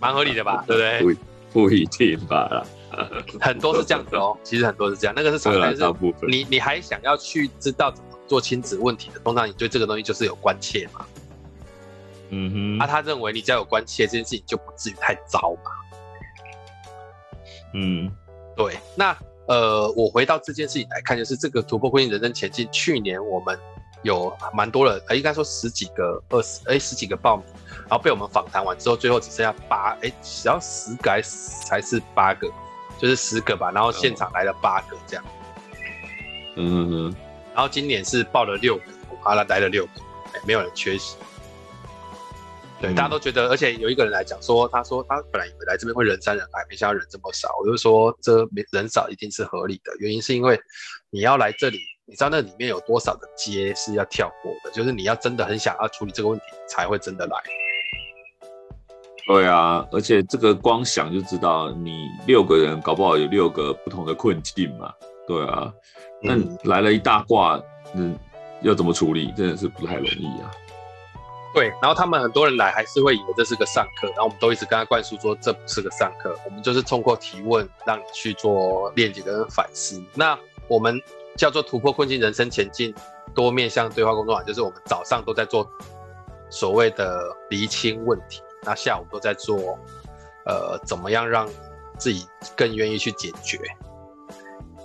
[0.00, 0.64] 蛮合理的吧？
[0.68, 1.14] 对不对？
[1.14, 1.20] 不
[1.52, 2.66] 不一定吧？
[3.40, 5.84] 很多是这样子哦， 其实很多是这样，那个是常态，是
[6.26, 11.06] 你你还想要去知道怎么做亲子问题的，通常你对这个东西就是有关切嘛。
[12.30, 15.70] 嗯哼，那、啊、他认为你只要有关切这件事情就不至于太糟嘛。
[17.74, 18.10] 嗯，
[18.56, 18.76] 对。
[18.96, 23.58] 那呃，我回到这件事情来看，就是这个突破婚姻人生前进，去年我们
[24.02, 27.44] 有蛮多人，呃，应该说十几个、二十哎十几个报名，
[27.88, 32.48] 然后被我们访谈完之后，最后只剩下八哎，只要十个还是八个，
[32.98, 33.70] 就是十个吧。
[33.70, 35.24] 然后现场来了八个这样。
[36.56, 37.16] 嗯嗯。
[37.54, 38.82] 然后今年是报了六个，
[39.24, 39.92] 阿拉来了六个，
[40.32, 41.16] 哎，没有人缺席。
[42.80, 47.54] 对，大家都觉得，而且有一个人来讲说，他说他本来以为来这边会人山人海，没想到人这么少。
[47.60, 50.58] 我就说，这人少一定是合理的，原因是因为
[51.10, 51.78] 你要来这里，
[52.10, 57.36] 你知道那里面有多少的阶是要跳过的，就是你要真的很想要处理这个问题，才会真的来。
[59.28, 64.92] 对啊，而且这个光想就知道，你六个人搞不好有六个不同的困境嘛。
[65.24, 65.72] 对啊，
[66.20, 67.62] 那来了一大挂，
[67.94, 68.18] 嗯，
[68.62, 70.50] 要怎么处理，真的是不太容易啊。
[71.54, 80.02] 对，然后他们很多人来还是会以为这是个上课，然后我们都一直跟他灌输说这不是个上课，我们就是通过提问让你去做链接跟反思。
[80.12, 81.00] 那我们
[81.36, 82.94] 叫做突破困境，人生前进，
[83.34, 85.68] 多面向对话工作坊，就是我们早上都在做
[86.50, 89.78] 所谓的厘清问题，那下午都在做
[90.46, 91.48] 呃怎么样让
[91.98, 93.58] 自己更愿意去解决。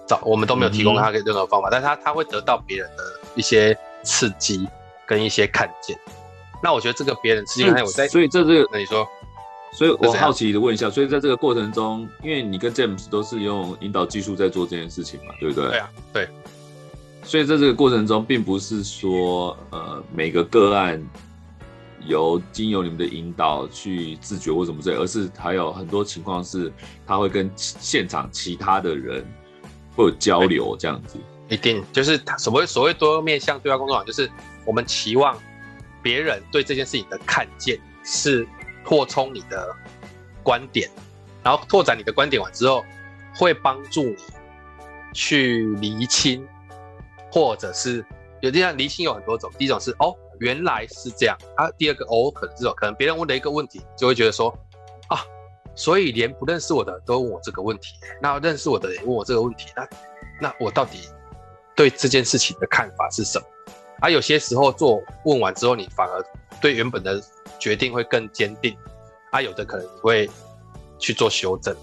[0.07, 3.03] 早我们都没有提供他任何方法，嗯、但是他他会得到别人的
[3.33, 4.67] 一些刺激
[5.07, 5.97] 跟一些看见。
[6.61, 9.07] 那我觉得这个别人之间还有在，所以这这个那你说，
[9.75, 15.69] 所以我好奇的问一下，所以在这个过程中，因为你跟 James 都是用引导技术在做这件事情嘛，对不对？
[15.69, 16.29] 对啊，对。
[17.23, 21.03] 所以在这个过程中，并不是说呃每个个案
[22.05, 26.71] 由经由你们的引导去自觉或什么之类，而是还有很多情况是
[27.05, 29.25] 他会跟现场其他的人
[29.95, 31.17] 会有交流这样子。
[31.49, 34.29] 一定就是他所谓所谓多面向对话工作坊，就是
[34.65, 35.37] 我们期望。
[36.03, 38.47] 别人对这件事情的看见是
[38.85, 39.75] 扩充你的
[40.43, 40.89] 观点，
[41.43, 42.85] 然后拓展你的观点完之后，
[43.35, 44.17] 会帮助你
[45.13, 46.47] 去厘清，
[47.31, 48.05] 或者是
[48.41, 49.51] 有这样厘清有很多种。
[49.57, 51.69] 第一种是哦，原来是这样啊。
[51.77, 54.55] 第二个哦，可能这种可能别人问了一个问题，就会觉得说
[55.07, 55.19] 啊，
[55.75, 59.89] 所以连不认识我的都问我这个问题，那认识我的人问我这个问题，那
[60.41, 61.09] 那我到底
[61.75, 63.45] 对这件事情的看法是什么？
[64.01, 66.23] 而、有些时候做问完之后，你反而
[66.61, 67.19] 对原本的
[67.59, 68.75] 决定会更坚定，
[69.31, 70.29] 啊，有的可能会
[70.99, 71.75] 去做修正，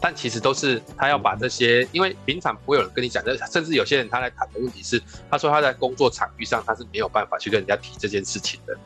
[0.00, 8.76] 但其实都是他要把这些，因为平常不会有人跟你讲，甚至有些人他来谈的问题是，他说他在工作场域上他是没有办法去跟人家提这件事情的，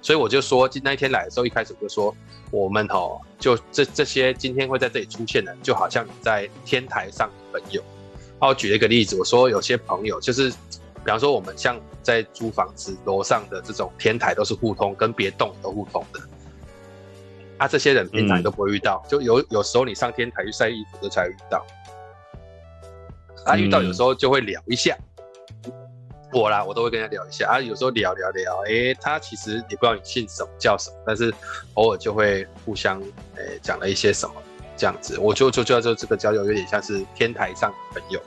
[0.00, 2.14] 所以我就说，今那一天来的时候，一开始我就说，
[2.50, 7.82] 我们哦，就这这些今天会在这里出现的，就好像你在天台上的朋友，
[8.38, 10.52] 啊，我举了一个例子，我说有些朋友就是。
[11.04, 16.20] 比方说，我们像在租房子楼上的这种天台都是互通，跟别栋都互通的。
[17.58, 21.66] 啊，这些人平常都不会遇到，嗯、就有有时候你上天台去晒衣服，都才遇到。
[23.44, 24.96] 啊，遇到有时候就会聊一下。
[25.64, 25.72] 嗯、
[26.32, 27.48] 我啦，我都会跟他聊一下。
[27.48, 31.34] 啊，有时候聊聊聊，哎、欸，他其实也不知道你姓什么叫什么，但是
[31.74, 33.00] 偶尔就会互相
[33.36, 34.34] 诶讲、欸、了一些什么。
[34.76, 38.22] 这样子，我就就觉得这个交流有点像是天台上的朋友，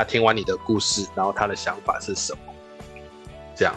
[0.00, 2.40] 他听完你的故事，然后他的想法是什么？
[3.54, 3.74] 这样。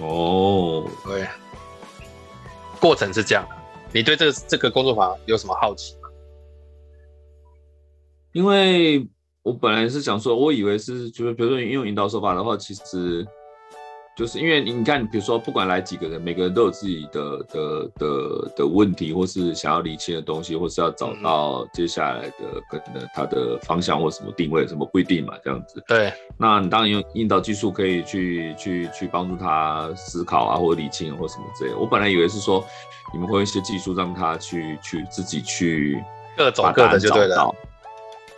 [0.00, 1.28] 哦，对，
[2.80, 3.54] 过程是这样的。
[3.92, 6.08] 你对这个这个工作坊有什么好奇吗？
[8.32, 9.06] 因为
[9.42, 13.28] 我本来是想说，我以为是就是比如说你用引导手法的话，其实。
[14.18, 25.80] 就是因为你看，比如说不管来几个人，每个人都有自己的的的的问题，或是想要理清的东西，或是要找到接下来的可能他的方向或什么定位，什么不一定嘛，这样子。
[25.86, 26.12] 对。
[26.36, 31.78] 那你当然用引导技术可以去去去帮助他思考啊，或者理清或什么之类的。
[31.78, 32.66] 我本来以为是说
[33.12, 36.02] 你们会用一些技术让他去去自己去
[36.36, 37.54] 各种各的就对了。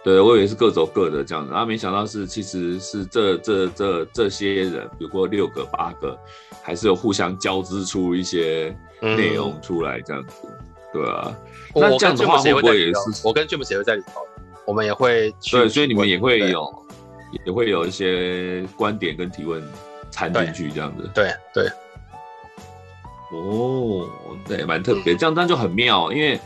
[0.03, 6.19] 对，我以为是各走各的这样子，然后没想到是其实是这这这这些人，比如说六个八个，
[6.63, 10.59] 还是有互相交织出一些内容出来这样子，嗯、
[10.95, 11.37] 对啊。
[11.75, 13.27] 那这样的话会不会也是？
[13.27, 14.23] 我跟 James 也会在里头，
[14.65, 15.59] 我们也会去。
[15.59, 16.87] 对，所以你们也会有，
[17.45, 19.63] 也会有一些观点跟提问
[20.11, 21.11] 掺进去这样子。
[21.15, 21.69] 对对。
[23.33, 24.09] 哦，
[24.49, 26.41] 对，蛮特别，这样这样就很妙，因为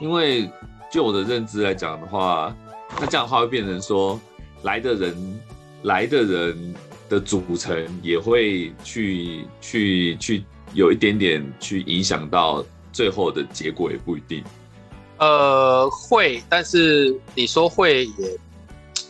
[0.00, 0.48] 因为
[0.88, 2.56] 就我的认知来讲的话。
[3.00, 4.20] 那这样的话会变成说，
[4.62, 5.40] 来的人，
[5.82, 6.74] 来的人
[7.08, 14.44] 的组成也会去去去有一点点去影响到最后的结果，也不一定。
[15.18, 18.38] 呃，会，但是你说会也，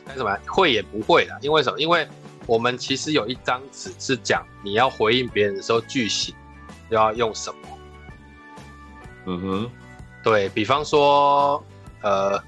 [0.06, 0.34] 干什么？
[0.46, 1.78] 会也不会啦，因为什么？
[1.78, 2.08] 因为
[2.46, 6.34] 我们其实有一张纸是讲你要回应别人的时候句型
[6.88, 7.56] 要用什么。
[9.26, 9.70] 嗯哼，
[10.22, 11.62] 对，比方说，
[12.00, 12.42] 呃。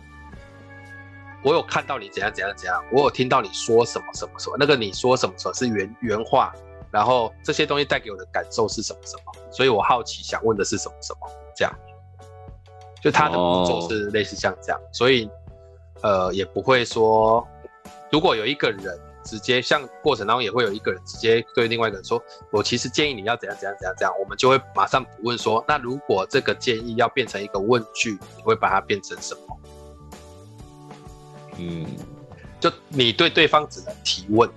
[1.45, 6.53] 我有看到你怎样怎样怎样，我有听到你说什么什么什么，那个你说什么什么是原原话，
[6.91, 11.75] 然后这些东西带给我的感受是什么什么，所以我好奇想问的是什么什么，这样，
[13.03, 15.31] 就他的工作是类似像这样，所以
[16.03, 17.47] 呃也不会说，
[18.11, 29.59] 如果有一个人直接像过程当中也会有一个人直接对另外一个人说，我其实建议你要怎样怎样怎样怎样，我们就会马上不问说，那如果这个建议要变成一个问句，你会把它变成什么？
[31.59, 31.87] 嗯，
[32.59, 34.51] 就你对对方只能提问，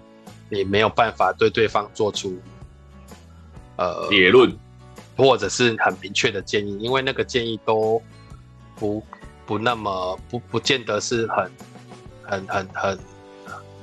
[0.50, 2.36] 你没有办法对对方做出
[3.76, 4.52] 呃结论，
[5.16, 8.02] 或者是很明确的建议，因为那个建议都
[8.76, 9.04] 不
[9.46, 11.52] 不那么不不见得是很
[12.24, 13.00] 很很很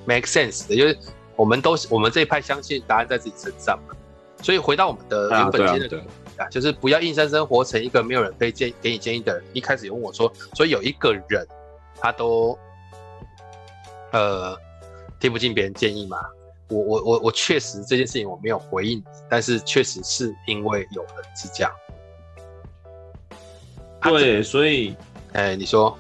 [0.05, 0.98] make sense 的，因为
[1.37, 3.94] 我们都我们这一派相信答案在自己身上嘛，
[4.42, 6.05] 所以回到我们的原本的
[6.37, 9.44] 啊，就是不要硬生生活成一个没有人可以建给你建议的人。
[9.53, 11.46] 一开始有问我说，所以有一个人
[12.00, 12.59] 他都。
[14.14, 14.57] 呃，
[15.18, 16.18] 听不进别人建议嘛？
[16.68, 21.72] 我我我我确实这件事情我没有回应，但是确实是因为有人是这样。
[24.00, 24.96] 对，所以，
[25.33, 25.98] 哎、欸，你说，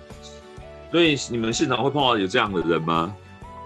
[0.92, 3.12] 所以你们现场会碰到有这样的人吗？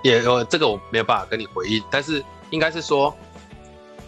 [0.03, 3.15] 也有这个我没有办法跟你回应，但是应该是说，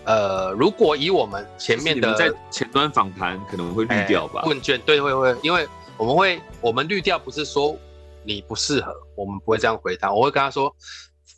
[0.07, 4.40] 呃，如果以我们前面的在前端访谈可能会滤掉吧？
[4.40, 7.76] 欸、问卷对会会，因为我们会我们滤掉不是说。
[8.24, 10.12] 你不适合，我们不会这样回答。
[10.12, 10.74] 我会跟他说，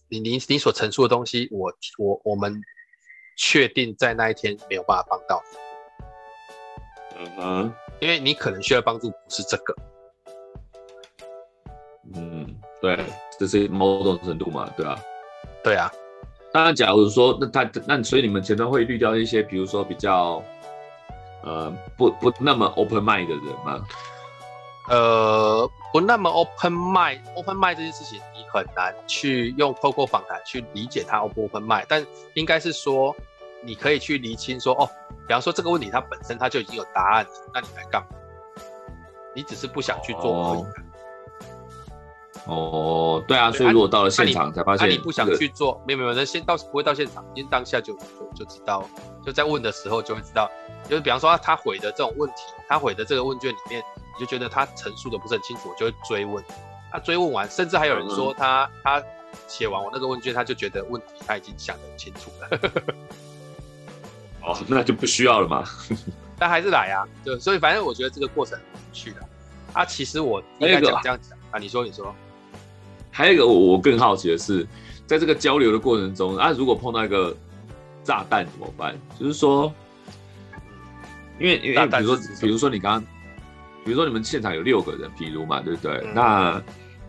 [0.08, 2.60] 你你你所陈述的东西，我我我们
[3.36, 5.58] 确定在那一天没有办法帮到你。
[7.18, 9.74] 嗯哼，因为你可能需要帮助不是这个。
[12.14, 12.98] 嗯，对，
[13.38, 14.98] 这是某种程度嘛，对啊，
[15.62, 15.90] 对啊。
[16.52, 20.42] 当然，假如说那他那所以你们前端会滤掉一些，比如说比较
[21.42, 23.86] 呃不不那么 open mind 的人吗？
[24.88, 33.14] 呃，不那么 open mind，open mind 这件事情你很难去用透过访谈去理解他 open mind，但应该是说
[33.62, 34.90] 你可以去厘清说，哦，
[35.28, 38.08] 比方说这个问题它本身它就已经有答案，那你来干嘛？
[39.36, 40.64] 你只是不想去做而已。
[42.46, 48.84] 哦，对啊，所以如果到了现场才发现，那你不想去做，没有没有，那先到不会到现场，因为当下就就就知道，
[49.24, 50.50] 就在问的时候就会知道，
[50.88, 53.80] 就是比方说他回的这种问题，他回的这个问卷里面。
[54.14, 56.44] 你就觉得他陈述的不是很清楚，我就会追问。
[56.90, 59.02] 他追问完，甚至还有人说他、嗯、他
[59.48, 62.48] 写完我那个问卷，他就觉得问题他已经想得很清楚了。
[64.42, 65.64] 哦，那就不需要了嘛。
[66.38, 69.26] 但还是来啊，对所以反正我觉得这个过程很有趣的。
[69.72, 72.14] 啊，其实我应该讲这样讲啊，你说你说。
[73.10, 74.66] 还有一个我我更好奇的是，
[75.06, 77.34] 在这个交流的过程中啊，如果碰到一个
[78.04, 78.94] 炸弹怎么办？
[79.18, 79.72] 就是说，
[81.38, 83.11] 因为因为比如说比如说你刚刚。
[83.84, 85.96] 比如说你们现场有六个人，譬如嘛，对不对？
[86.04, 86.62] 嗯、那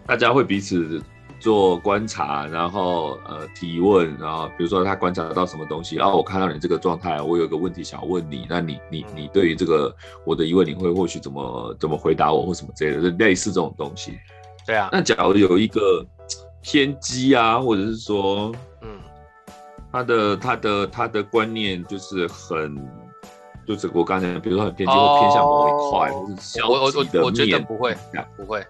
[0.06, 1.02] 大家会彼此
[1.40, 9.94] 做观察，然后呃提问，然后比如说他观察到什么东西，然后我看到你这个状态，我有个问题想问你，那你你你对于这个
[10.26, 14.18] 我的疑问，你会或许怎么怎么回答我或什么之类的，类似这种东西。
[14.66, 14.90] 对啊。
[14.92, 16.06] 那假如有一个
[16.62, 18.90] 偏激啊，或者是说，嗯，
[19.92, 22.76] 他的他的他的观念就是很，
[23.66, 27.96] 就是我刚才讲，比如说很偏激或偏向某一块，或者是我我我我觉得不会，
[28.36, 28.66] 不会。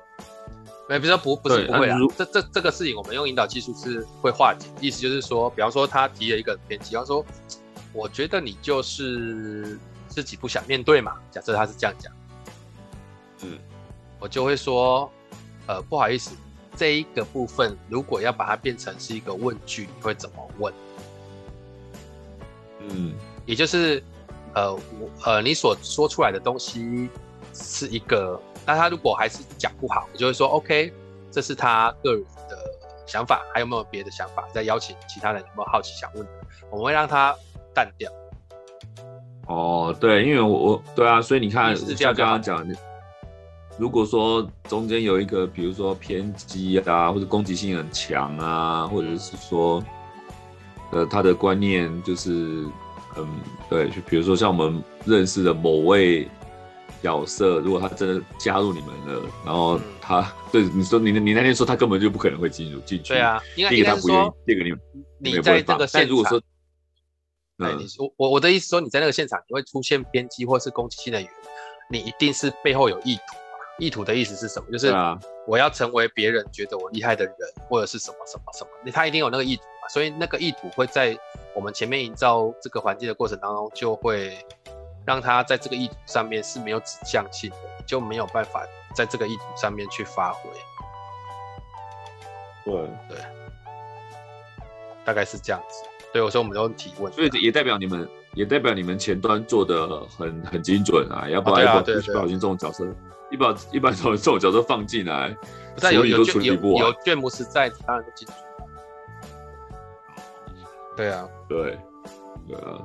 [0.89, 7.25] 没，比如说不不是不会啊，这这这个事情我们用引导技术是会化解，意思就是说，比方说他提了一个偏激，比方说，
[7.93, 9.79] 我觉得你就是
[10.09, 12.11] 自己不想面对嘛，假设他是这样讲，
[13.43, 13.57] 嗯，
[14.19, 15.09] 我就会说，
[15.67, 16.35] 呃，不好意思，
[16.75, 20.73] 这一个部分如果要把它变成是一个问句，你会怎么问？
[22.89, 23.13] 嗯，
[23.45, 24.03] 也就是，
[24.55, 24.79] 呃，我
[25.25, 27.09] 呃，你所说出来的东西
[27.53, 28.39] 是一个。
[28.65, 30.93] 那他如果还是讲不好，我就会说 OK，
[31.29, 32.57] 这是他个人的
[33.05, 34.47] 想法，还有没有别的想法？
[34.53, 36.25] 再邀请其他人有没有好奇想问？
[36.69, 37.35] 我们会让他
[37.73, 38.09] 淡掉。
[39.47, 42.73] 哦，对，因为我我对啊，所以你看，是这样刚刚讲的，
[43.77, 49.83] 如果说中间有一个，比如说偏激啊，或者攻击性很强啊，或者是说，
[50.93, 52.63] 呃，他的观念就是，
[53.17, 53.39] 嗯，
[53.69, 56.27] 对，就比如说像我们认识的某位。
[57.01, 63.09] 角色，如果他真的加入你们了，然后他、嗯、对你说，你你那天说他根本就不可能会进入进去。
[63.09, 66.37] 对啊，第一个他不愿意，第二个你你在这个现场，但如果说，
[67.57, 71.33] 哎、嗯，你说我我的意思说，你在那个现场你会出现偏激或是攻击性的语言，
[71.91, 73.21] 你一定是背后有意图。
[73.79, 74.71] 意图的意思是什么？
[74.71, 74.93] 就是
[75.45, 77.35] 我要成为别人觉得我厉害的人，
[77.67, 79.89] 或者是什么什么什么，他一定有那个意图嘛。
[79.89, 81.17] 所以那个意图会在
[81.53, 84.37] 我们前面营造这个环境的过程当中就会。
[85.05, 88.65] 让他在这个意图上面是没有指向性的，就没有办法
[88.95, 90.49] 在这个意图上面去发挥。
[92.63, 92.73] 对
[93.09, 93.17] 对，
[95.03, 95.83] 大概是这样子。
[96.13, 102.87] 对，我说我们都提问，所以也代表你们，也代表你们前端做的很很精准啊，要不然不不小心这种角色，
[103.29, 105.35] 一把一把这种角色放进来，
[105.75, 108.37] 不有有有有卷牧师在，当然就精准。
[110.95, 111.77] 对啊，对，
[112.47, 112.79] 对啊。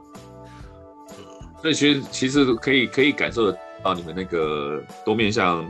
[1.60, 5.68] 所以其实其实可以可以感受得到你们那个多面向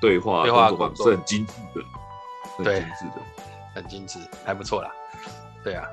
[0.00, 1.84] 对话对话工作是很精致的，
[2.56, 3.22] 很精致的，
[3.74, 4.90] 很精致，还不错啦。
[5.62, 5.86] 对啊，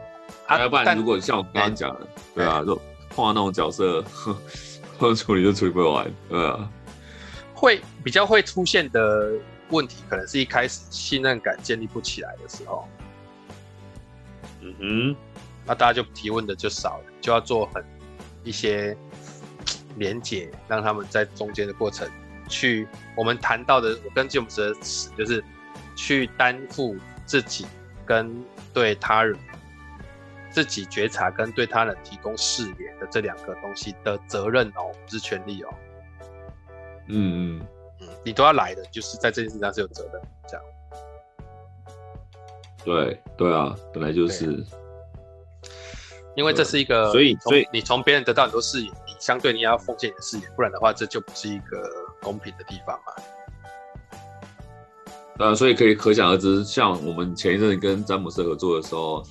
[0.48, 2.76] 啊，要不然如果像我刚刚讲的，对啊，就
[3.10, 4.02] 碰到那种角色，
[4.98, 6.70] 呵，处理就处理不完，对啊。
[7.54, 9.34] 会比较会出现的
[9.70, 12.88] 问题，可能是一开始信任感建立不起来的时候。
[14.62, 15.16] 嗯哼，
[15.66, 17.84] 那大家就提问的就少了，就要做很
[18.44, 18.96] 一些。
[19.98, 22.10] 连接，让他们在中间的过程
[22.50, 25.44] 去，我们谈到的，我跟詹姆斯的词就是
[25.96, 26.96] 去担负
[27.28, 27.68] 自己
[28.04, 28.44] 跟
[28.74, 29.38] 对他人
[30.50, 35.70] 自己觉察跟对他人提供视野的这两个东西的责任哦，不是权利哦。
[37.10, 37.68] 嗯嗯
[38.02, 40.66] 嗯，你都要来的，就是在这件事上是有责任这样。
[42.84, 44.66] 对对啊，本来就是。
[46.36, 51.88] 因为这是一个，所以所以你从别人得到很多视野，你相对你也要奉献你的视野，不然的话这就不是一个
[52.22, 53.14] 公平的地方嘛。
[55.38, 59.24] 呃，所以可以可想而知，像我们前一阵跟詹姆斯合作的时候，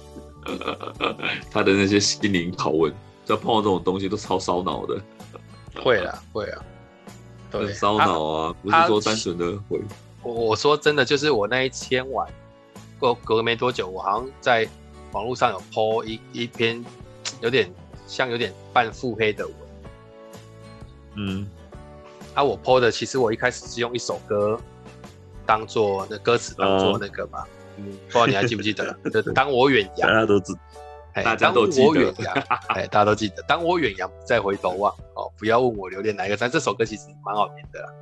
[1.51, 2.93] 他的那些心灵拷问，
[3.25, 5.01] 在碰到这种东西都超烧脑的。
[5.83, 6.63] 会啊，会啊，
[7.51, 9.81] 很烧脑啊，不是说单纯的会。
[10.23, 12.29] 我我说真的，就是我那一天晚
[12.99, 14.69] 过隔没多久，我好像在。
[15.13, 16.85] 网络上有 po 一一篇，
[17.41, 17.71] 有点
[18.07, 19.55] 像有点半腹黑的文。
[21.15, 21.47] 嗯，
[22.35, 24.59] 啊，我 po 的其实我一开始是用一首歌
[25.45, 27.45] 当做那歌词当做那个嘛，
[27.77, 28.93] 嗯，不知道你还记不记得？
[29.11, 30.55] 就当我远洋，大家都知，
[31.13, 32.15] 大家都记得，
[32.69, 36.37] 哎，大家都记得，当我远洋 再回头望，哦，不要问我留恋哪一个。
[36.37, 36.51] 山。
[36.51, 37.95] 这首歌其实蛮好听的，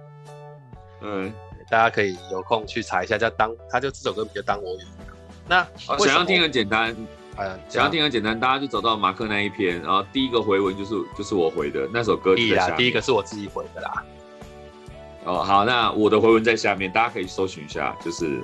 [1.02, 1.32] 嗯，
[1.68, 5.09] 大家可以有空去查一下，叫当，他就这首歌比较当我远洋。
[5.50, 5.66] 那
[5.98, 6.96] 想要听很简单，
[7.34, 12.76] 呃，想要听很简单，大家就走到马克那一篇，然后第一个回文就是就是我回的那首歌在下面。
[12.76, 14.04] 第一个是我自己回的啦。
[15.24, 18.40] 哦，好，那我的回文在下面，大家可以搜寻一下，就是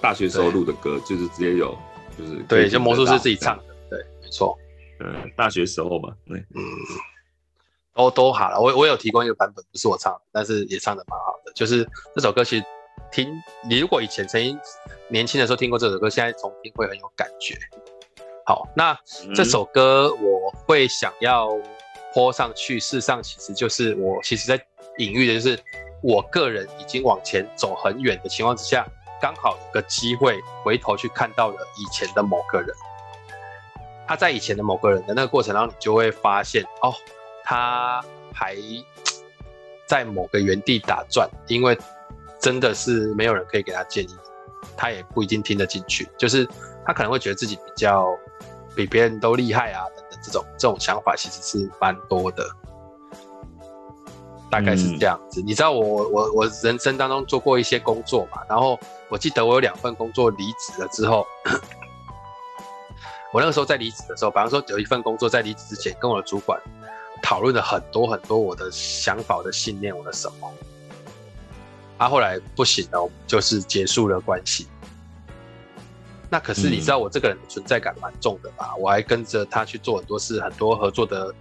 [0.00, 1.78] 大学时候录的歌，就是直接有，
[2.18, 4.58] 就是对，就魔术师自己唱的，对，没错，
[4.98, 6.60] 嗯，大学时候嘛，对，嗯，
[7.94, 12.64] 都都好了，我我有提供一个版本，不是我唱的，但是也唱的蛮好的，就是这首歌其实
[13.12, 13.30] 听，
[13.70, 14.58] 你如果以前曾经。
[15.08, 17.56] 年轻的时候听过这首歌，现在重听会很有感觉。
[18.44, 18.98] 好，那
[19.34, 21.50] 这首歌我会想要
[22.12, 24.58] 泼上去，事实上其实就是我其实在
[24.98, 25.58] 隐喻的就是
[26.02, 28.86] 我个人已经往前走很远的情况之下，
[29.20, 32.68] 刚好有个机会回头去看到了以前的某个人。
[34.06, 36.94] 他在以前的某个人的那个过程当中，你就会发现哦，
[37.44, 38.02] 他
[38.32, 38.56] 还
[39.86, 41.76] 在某个原地打转，因为
[42.40, 44.16] 真的是没有人可以给他建议，
[44.78, 46.08] 他也不一定听得进去。
[46.16, 46.48] 就是
[46.86, 48.08] 他可能会觉得自己比较
[48.74, 52.48] 比别人都厉害啊，等等这种这种想法其实是蛮多的，
[54.50, 55.42] 大概是这样子。
[55.42, 61.26] 你知道我我我人生当中做过一些工作嘛，然后我记得我有两份工作离职了之后。
[63.30, 66.58] 我那个时候在离职的时候，比方说有一份工作在离职之前，跟我的主管
[67.22, 70.50] 讨论了很多很多我的想法、我的信念、我的什么。
[71.98, 74.66] 啊，后来不行了，就是结束了关系。
[76.30, 78.74] 那可是你知道我这个人存在感蛮重的吧？
[78.76, 81.34] 我还跟着他去做很多事，很多合作的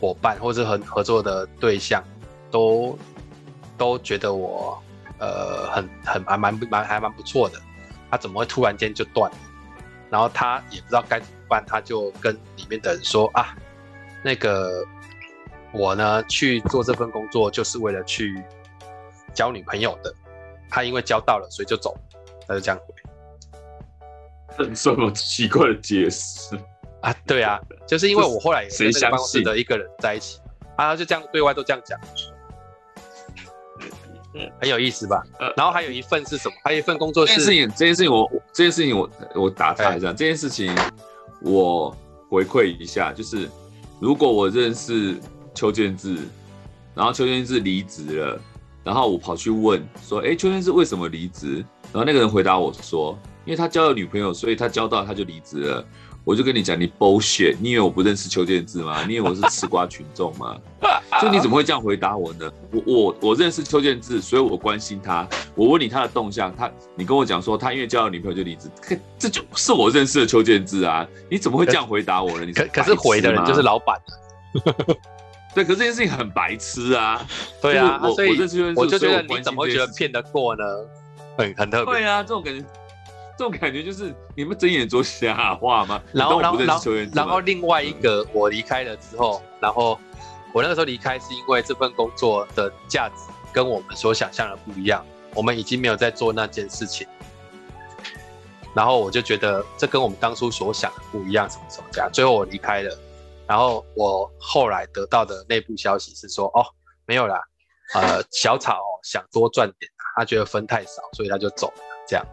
[0.00, 2.02] 伙伴或者很合作的对象，
[2.50, 2.98] 都
[3.76, 4.76] 都觉得我
[5.18, 7.60] 呃很很还蛮蛮还蛮不错的。
[8.10, 9.38] 他怎么会突然间就断了？
[10.10, 13.54] 然后他也不知道该怎么办，他就跟里面的人说啊，
[14.24, 14.84] 那个
[15.70, 18.42] 我呢去做这份工作就是为了去
[19.38, 20.12] 交女朋友的，
[20.68, 21.96] 他因为交到了，所以就走，
[22.48, 22.94] 他就这样回。
[24.56, 26.58] 很这么奇怪的解释
[27.02, 27.14] 啊？
[27.24, 30.40] 对啊，就是因为我后来也跟那个办公室的一个人在一起，
[30.74, 31.96] 啊，他就这样对外都这样讲。
[34.60, 35.22] 很有意思吧？
[35.38, 36.54] 呃，然后还有一份是什么？
[36.64, 37.68] 还有一份工作是这件事情。
[37.76, 40.08] 这件事情我这件事情我我打岔一下。
[40.08, 40.76] 这件事情
[41.42, 41.96] 我
[42.28, 43.48] 回馈一下，就是
[44.00, 45.16] 如果我认识
[45.54, 46.16] 邱建志，
[46.96, 48.40] 然后邱建志离职了，
[48.88, 51.56] 然后我跑去问说：“哎，邱建志为什么离职？”
[51.92, 55.84] 然后那个人回答我说：“因为他交了女朋友，所以他交到他就离职了。”
[56.24, 57.54] 我就跟你讲，你 bullshit！
[57.60, 59.04] 你以为我不认识邱建志吗？
[59.06, 60.56] 你以为我是吃瓜群众吗？
[61.20, 62.50] 就你怎么会这样回答我呢？
[62.72, 65.28] 我我我认识邱建志，所以我关心他。
[65.54, 68.70] 我问你他的动向，他你跟我讲说他因为交了女朋友就离职，
[69.18, 71.06] 这就是我认识的邱建志啊！
[71.30, 72.46] 你怎么会这样回答我呢？
[72.46, 74.00] 你可可是回的人就是老板。
[75.58, 77.26] 对，可是这件事情很白痴啊！
[77.60, 78.30] 对啊，我所以
[78.76, 80.64] 我就觉得你怎么会觉得骗得过呢？
[81.36, 81.94] 很很特别。
[81.94, 82.64] 对啊，这种感觉。
[83.36, 86.02] 这种感觉就是你们睁眼说瞎话吗？
[86.12, 89.96] 然后，然后，然后，然后另外一个我离开了之后，然后
[90.52, 93.14] 我那个时候离开是因为这份工作的价值
[93.52, 95.06] 跟我们所想象的不一样，
[95.36, 97.06] 我们已经没有在做那件事情。
[98.74, 102.10] 然后我就觉得这跟我们当初所想的不一样，什么什么这样。
[102.12, 102.98] 最后我离开了，
[103.48, 106.62] 然后我后来得到的内部消息是说，哦，
[107.06, 107.40] 没有啦，
[107.94, 112.26] 呃，小草想多赚点，他觉得分太少，所以他就走了，这样。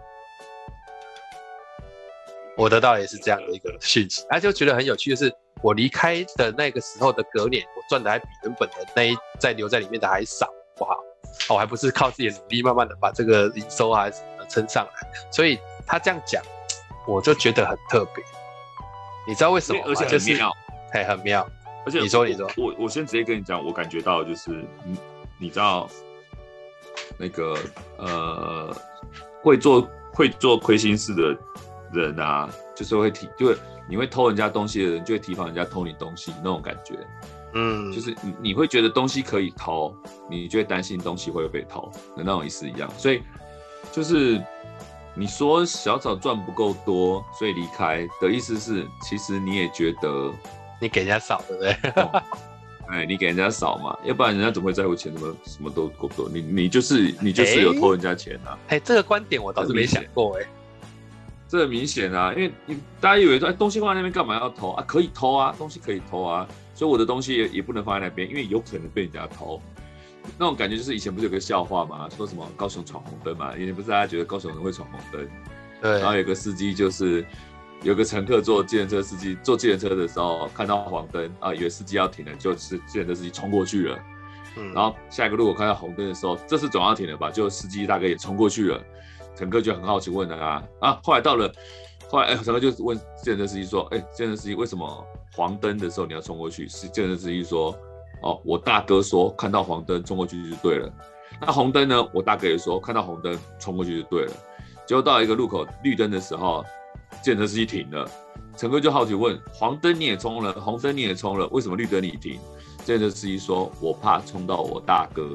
[2.58, 10.98] 我得到也是这样的一个讯息，而且就觉得很有趣，就是我离开的那个时候的隔年，我赚的还比原本的那一在留在里面的还少，不好，
[11.50, 16.44] 我还不是靠自己的努力，慢慢的把这个营收还是撑上来，所以他这样讲，
[17.08, 18.24] 我就觉得很特别。
[19.28, 19.86] 你知道为什么吗？
[19.90, 20.54] 而且很妙，
[20.96, 21.46] 嘿，很妙。
[21.86, 24.52] 而且你说，你说，我我先直接跟你讲，我感觉到就是，
[24.86, 24.98] 你
[25.38, 25.90] 你知道
[27.18, 27.58] 那个
[27.98, 28.76] 呃，
[29.44, 31.38] 会做会做亏心事的。
[31.94, 33.56] 人啊，就是会提，就会
[33.88, 36.96] 你会偷人家东西的人，就会提防人家偷你东西那种感觉，
[37.54, 39.96] 嗯，就是你你会觉得东西可以偷，
[40.30, 42.90] 你就会担心东西会被偷的那种意思一样。
[42.98, 43.22] 所以
[43.94, 44.42] 就是
[45.14, 50.34] 你说小草赚不够多，所以离开的意思是，其实你也觉得
[50.80, 51.76] 你给人家少，对不对？
[52.88, 55.12] 哎，你给人家少嘛，要不然人家怎么会在乎钱？
[55.18, 56.30] 什么什么都够不多？
[56.30, 58.58] 你你就是你就是有偷人家钱啊？
[58.68, 60.48] 哎、欸欸，这个观点我倒是没想过哎、欸。
[61.48, 64.84] 这很明显啊，因为你大家以为说，哎，东西放在那边干嘛要偷啊？
[64.88, 69.62] 可以偷啊，东西可以偷啊，所以我的东西也也不能放在那边，因为有可能被人家偷。
[70.40, 75.28] 那种感觉就是以前不是有个笑话嘛，说什么高雄闯红灯嘛，以前不是大家觉得高雄人会闯红灯，
[75.82, 75.92] 对。
[76.00, 77.24] 然后有个司机就是
[77.84, 84.00] 有个乘客坐计程车司机坐计程车的时候看到黄灯啊，以为司机要停了，就是计程车司机冲过去了。
[84.58, 84.74] 嗯。
[84.74, 87.30] 然后下一个路口看到红灯的时候，这次总要停了吧？
[87.30, 88.82] 就司机大概也冲过去了。
[89.36, 91.00] 乘客就很好奇问了啊啊！
[91.04, 91.52] 后来到了，
[92.10, 97.78] 后来哎，乘客就问计程车司机说：“哎，计程车司机为什么黄灯的时候你要冲过去？”是计程车司机说
[98.24, 100.90] ：“哦，我大哥说看到黄灯冲过去就对了。
[101.42, 102.10] 那红灯呢？
[102.14, 104.32] 我大哥也说看到红灯冲过去就对了。
[104.88, 106.64] 结果到一个路口绿灯的时候，
[107.24, 108.10] 计程车司机停了，
[108.58, 112.40] 乘客就好奇问：黄灯你也冲了，红灯你也冲了，为什么绿灯你停？
[112.84, 115.30] 计程车司机说：我怕冲到我大哥。”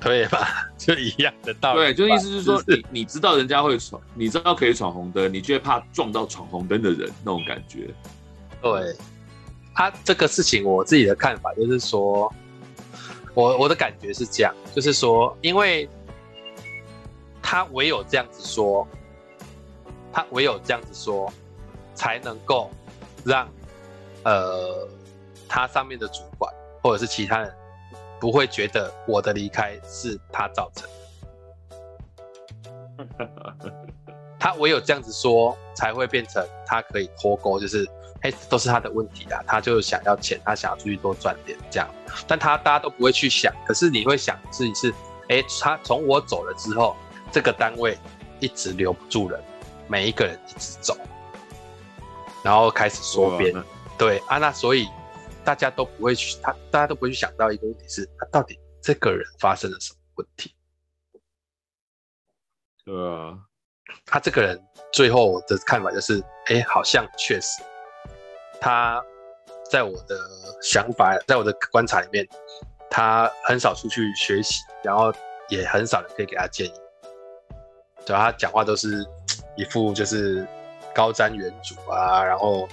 [0.00, 0.70] 对吧？
[0.78, 1.80] 就一样的道理。
[1.80, 7.92] 对，就意思是说，你你知道人家会闯，你知道可以闯红灯，你却怕撞到闯红灯的人那种感觉。
[8.62, 8.94] 对，
[9.74, 12.32] 他这个事情，我自己的看法就是说，
[13.34, 15.88] 我我的感觉是这样，就是说，因为
[17.42, 18.86] 他唯有这样子说，
[20.12, 21.32] 他唯有这样子说，
[21.94, 22.70] 才能够
[23.24, 23.48] 让
[24.24, 24.88] 呃
[25.48, 26.52] 他上面的主管
[26.82, 27.54] 或者是其他人
[28.20, 30.88] 不会觉得我的离开是他造成
[32.96, 33.06] 的。
[34.38, 37.88] 他唯有这样子说，才会变成他可以脱钩，就是
[38.22, 41.88] 哎，都是他的问题啊，他就想要钱，他想要出去多赚点这样。
[42.26, 44.92] 但他大家都不会去想，可是你会想自己是，
[45.28, 46.96] 哎，他从我走了之后。
[47.30, 47.94] 这个单位
[48.40, 49.38] 一直留不住人，
[49.88, 50.96] 每一个人一直走，
[52.44, 53.54] 然后开始缩编。
[53.98, 54.88] 对啊，那所以
[55.44, 60.54] 大家都不会去，他大家都不会去想到一个问题是，他到底这个人发生了什么问题？
[62.84, 63.36] 对啊，
[64.06, 64.62] 他这个人
[64.92, 67.62] 最后的看法就是，哎，好像确实，
[68.60, 69.02] 他
[69.70, 70.16] 在我的
[70.62, 72.26] 想法，在我的观察里面，
[72.88, 75.12] 他很少出去学习，然后
[75.48, 76.72] 也很少人可以给他建议。
[78.06, 79.04] 对，他讲话都是
[79.58, 80.46] 一副就是
[80.94, 82.68] 高瞻远瞩啊，然后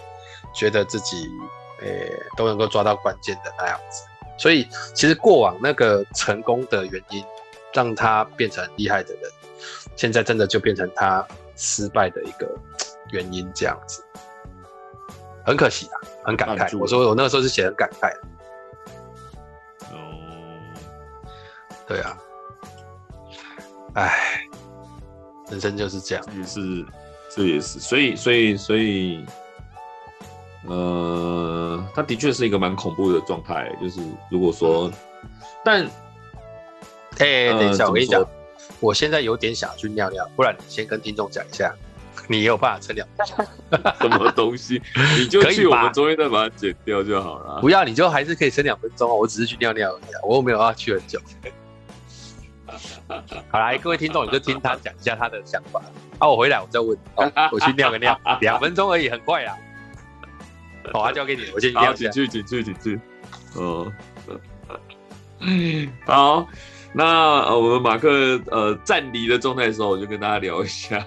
[0.54, 1.28] 觉得自己
[1.82, 4.04] 诶都能够抓到关键的那样子，
[4.38, 7.26] 所以其实过往那个成功的原因，
[7.74, 9.32] 让他变成很厉害的人，
[9.96, 12.48] 现在真的就变成他失败的一个
[13.10, 14.04] 原因这样子，
[15.44, 16.78] 很可惜啊，很感慨。
[16.78, 18.22] 我说我那个时候是写很感慨的。
[19.92, 19.98] 哦，
[21.88, 22.16] 对啊，
[23.96, 24.45] 唉。
[25.50, 26.86] 人生就是这样，也是，
[27.30, 29.24] 这也是，所以，所以，所以，
[30.68, 33.72] 呃，他的确是一个蛮恐怖的状态。
[33.82, 34.90] 就是如果说，
[35.24, 35.30] 嗯、
[35.64, 35.86] 但，
[37.20, 38.24] 哎、欸，等一下，呃、我跟你讲，
[38.80, 41.74] 我现在有点想去尿尿，不然你先跟听众讲一下，
[42.28, 43.46] 你也有办法撑两分钟？
[44.02, 44.82] 什么东西？
[45.20, 47.62] 你就去我们中间再把它剪掉就好了。
[47.62, 49.08] 不要，你就还是可以撑两分钟。
[49.16, 51.20] 我只是去尿尿而已，我又没有要去很久。
[53.52, 55.82] 好来，各位听众，你就听他讲一下他的想法。
[56.20, 56.98] 啊，我回来我再问。
[57.16, 59.56] 哦、 我去尿个尿，两分钟而已，很快啊。
[60.92, 61.94] 好，啊交给你，我先尿。
[61.94, 63.00] 请去，请去，请去。
[63.56, 63.92] 哦，
[66.06, 66.48] 好，
[66.94, 67.06] 那
[67.44, 71.06] 呃，我们马克呃暂离的状态的时候，我就跟大家聊一下。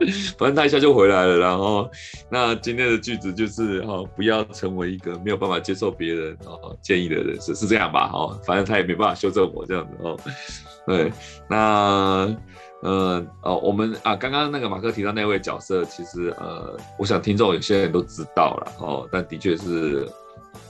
[0.38, 1.90] 反正他一下就回来了，然后
[2.30, 8.08] 那今天的句子就是哈，不要成为一个没有办法接受别人哦建议的人是是这样吧？
[8.08, 10.16] 哈，反正他也没办法修正我这样子哦。
[10.86, 11.12] 对，
[11.48, 12.34] 那
[12.80, 20.08] 呃哦，我们啊刚刚那个马克提到那位角色，其实呃，我想听众有些人都知道了哦，但的确是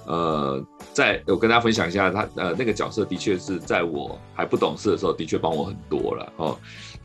[0.06, 0.60] 呃，
[0.94, 6.58] 在我跟大家分享一下，他呃那个角色的确是在我还不懂事的时候，的确帮我很多了哦。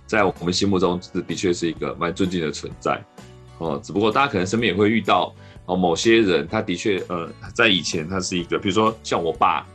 [0.05, 3.01] 在我们心目中，这的确是一个蛮尊敬的存在，
[3.57, 5.33] 哦，只不过大家可能身边也会遇到
[5.65, 9.65] 哦，某些人他的确呃，在以前他是一个，比如说像我爸，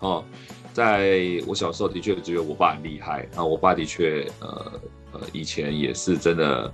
[0.00, 0.24] 哦，
[0.72, 4.72] 在我小时候的确觉得我爸很厉害，然后我爸的确呃
[5.12, 6.72] 呃以前也是真的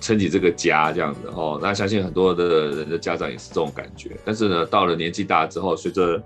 [0.00, 6.22] 撑起这个家这样子哦，那相信很多的人的家长也是这种感觉，但是呢，到了年纪大之后，随着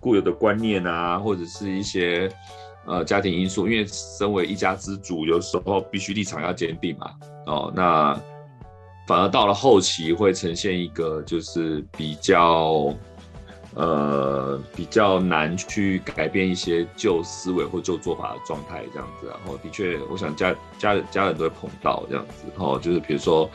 [0.00, 2.30] 固有的观念啊，或者是一些。
[2.86, 7.10] 呃，家庭因素，因为身为一家之主，有时候必须立场要坚定嘛。
[7.46, 8.16] 哦，那
[9.08, 12.94] 反而到了后期会呈现一个就是比较
[13.74, 19.26] 呃比较难去改变一些旧思维或旧做法的状态这样子。
[19.26, 22.44] 然后的确，我想家家家人都会碰到这样子。
[22.56, 23.50] 哦，就是比如说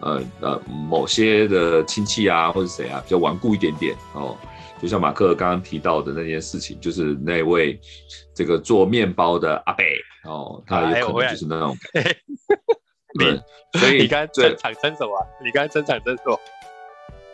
[0.00, 4.36] 呃呃某些的亲戚啊或者谁啊比较顽固一点点哦。
[4.80, 7.80] 就像马克刚刚提到的那件事情，就是那位
[8.34, 9.84] 这个做面包的阿伯
[10.24, 11.76] 哦，他有可能就是那种，
[13.18, 15.26] 你所以你刚才争场争什么？
[15.42, 16.38] 你刚才争场争什么？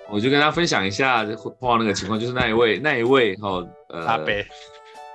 [0.09, 4.27] 我就跟大家分享一下碰到那个情况，就是那一位 那一位哦，呃，阿伯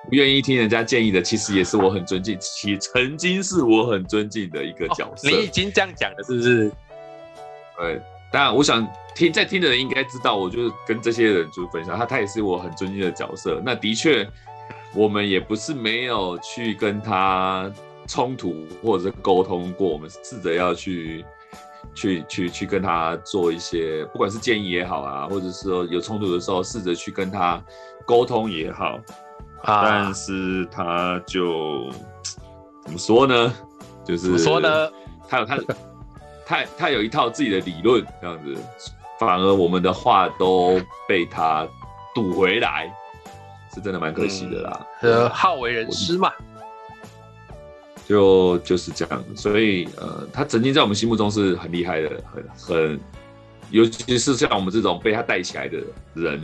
[0.09, 5.27] 不愿意听人家建议的，其实也是我很尊敬，其曾经是我很尊敬的一个角色。
[5.27, 6.71] 哦、你已经这样讲了，是不是？
[7.77, 8.01] 对。
[8.31, 8.85] 当然，我想
[9.17, 13.59] 听在听的人应该知道，我就是跟这些人就分享他，他也是我很尊敬的角色。
[13.65, 14.29] 那的确，
[14.93, 17.67] 我们也不是没有去跟他
[18.07, 21.25] 冲突或者是沟通过，我们试着要去
[21.95, 27.59] 去去去跟他做一些，不管是建议也好啊，或者是说有冲突的时候，试着去跟他
[28.05, 28.99] 沟通也好。
[29.63, 31.89] 啊，但是他就
[32.83, 33.51] 怎么说呢？
[34.05, 34.69] 就是怎么说呢？
[35.27, 35.63] 他有他的。
[36.49, 38.55] 他他有一套自己的理论，这样子，
[39.19, 41.67] 反而我们的话都被他
[42.13, 42.91] 堵回来，
[43.73, 44.87] 是真的蛮可惜的啦。
[45.01, 46.31] 呃、嗯，好为人师嘛，
[48.07, 49.23] 就就是这样。
[49.35, 52.99] 所以呃，他曾经在我们心目中是很厉害的，很很，
[53.71, 55.79] 尤其是像我们这种被他带起来的
[56.13, 56.41] 人，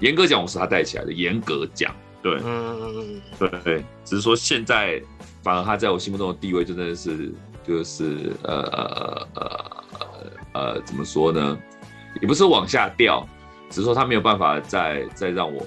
[0.00, 1.12] 严格讲，我是他带起来的。
[1.12, 5.00] 严格讲，对，嗯嗯嗯，对，只是说现在
[5.42, 7.32] 反而他在我心目中的地位就真的是
[7.66, 9.70] 就是呃呃呃
[10.54, 11.58] 呃怎么说呢？
[12.20, 13.26] 也不是往下掉，
[13.70, 15.62] 只是说他没有办法再再让我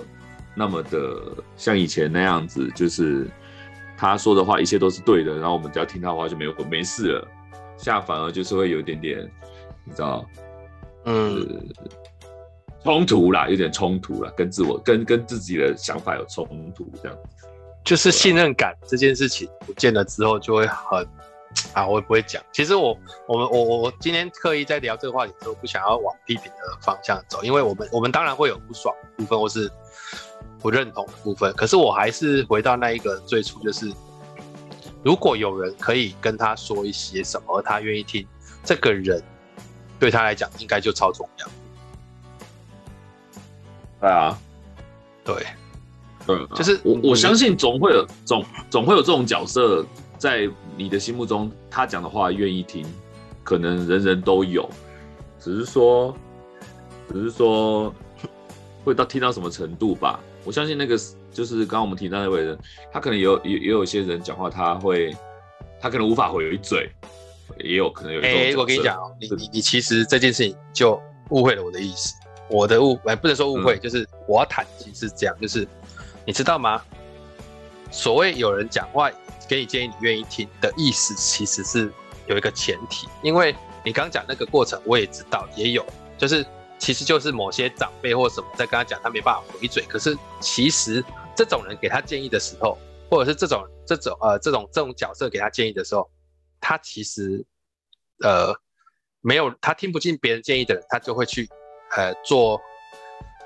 [0.55, 1.21] 那么的
[1.55, 3.27] 像以前那样子，就是
[3.97, 7.27] 他说的话一切都是对的，然后我们只要听他的话就没有没事了。
[7.77, 9.19] 现在反而就是会有一点点，
[9.85, 10.25] 你知道，
[11.05, 11.47] 嗯，
[12.83, 16.45] 冲突啦，有点冲突啦，跟自我跟跟自己的想法有冲
[16.75, 17.17] 突，这样
[17.85, 21.07] 就是信任感这件事情不见了之后就会很
[21.73, 22.43] 啊，我也不会讲。
[22.51, 22.97] 其实我
[23.27, 29.71] 我们我我我今天刻意在聊这个话题的时候，不想要往批评的方向走，因为我们我们当然会有不爽的部分或是
[30.59, 33.91] 不认同的部分，可是我还是回到那一个最初就是。
[35.01, 38.27] 如果有人可以跟他说一些什么，他愿意听，
[38.65, 39.23] 这个人
[39.97, 41.47] 对他来讲应该就超重要。
[44.01, 44.37] 对啊，
[45.23, 45.47] 对，
[46.27, 49.85] 对，就是我我相信总会有总总会有这种角色
[50.19, 50.47] 在
[50.77, 52.85] 你的心目中，他讲的话愿意听，
[53.43, 54.69] 可能人人都有，
[55.39, 56.15] 只是说，
[57.11, 57.91] 只是说
[58.85, 60.19] 会到听到什么程度吧。
[60.43, 60.95] 我相信那个。
[61.31, 62.57] 就是刚刚我们提到那位人，
[62.91, 65.15] 他可能有也也有些人讲话，他会
[65.79, 66.89] 他可能无法回嘴，
[67.59, 68.19] 也有可能有。
[68.19, 70.99] 哎，我跟你讲哦，你你你其实这件事情就
[71.29, 72.15] 误会了我的意思。
[72.49, 75.65] 我的误哎，不能说误会，嗯、就是我要谈，其实是这样，就是
[76.25, 76.81] 你知道吗？
[77.91, 79.09] 所谓有人讲话
[79.49, 81.91] 给你建议，你愿意听的意思，其实是
[82.27, 85.85] 有一个前提，因为你刚讲那个过程，我也知道也有，
[86.17, 86.45] 就是
[86.77, 91.03] 其实就是某些长辈或什么在跟他讲，他没办法回嘴，可是其实。
[91.35, 92.77] 这种人给他建议的时候，
[93.09, 96.11] 或者是这种这种呃这种这种角色给他建议的时候，
[96.59, 97.45] 他其实
[98.21, 98.53] 呃
[99.21, 101.47] 没有他听不进别人建议的人，他就会去
[101.95, 102.59] 呃做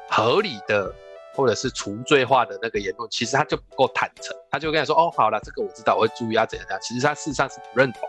[0.10, 0.92] 合理的
[1.36, 6.82] 或者是除罪化的那个言论，其实他就不够坦诚，他就跟你说哦好了，这个我知道，我会注意啊怎样怎样。
[6.82, 8.02] 其实他事实上是不认同，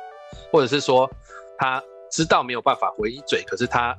[0.52, 1.10] 或者是说
[1.58, 3.96] 他知道没有办法回你嘴，可是他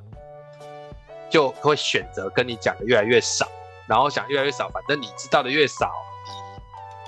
[1.28, 3.46] 就会选择跟你讲的越来越少。
[3.88, 5.92] 然后想越来越少，反正你知道的越少，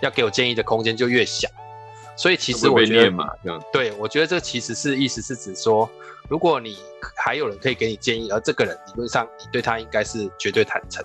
[0.00, 1.48] 你要给我建议的空间就越小。
[2.16, 3.28] 所以其实我觉得，嘛
[3.72, 5.90] 对，我觉得这其实是意思是指说，
[6.28, 6.78] 如果你
[7.16, 11.04] 还有人可以给你建议，而这个人理论上你对他应该是绝对坦诚。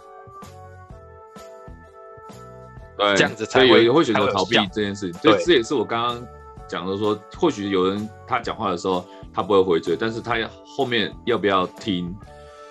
[2.97, 5.21] 对，这样子才会会选择逃避这件事情。
[5.21, 6.27] 对，这也是我刚刚
[6.67, 10.37] 讲的说，或许有人他讲话的时候他不会回嘴，但是他
[10.77, 12.15] 后面要不要听，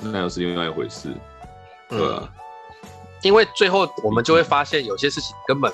[0.01, 1.09] 那又是另外一回事。
[1.89, 1.99] 对
[3.23, 5.73] 因为最后我们就会发现，有些事情根本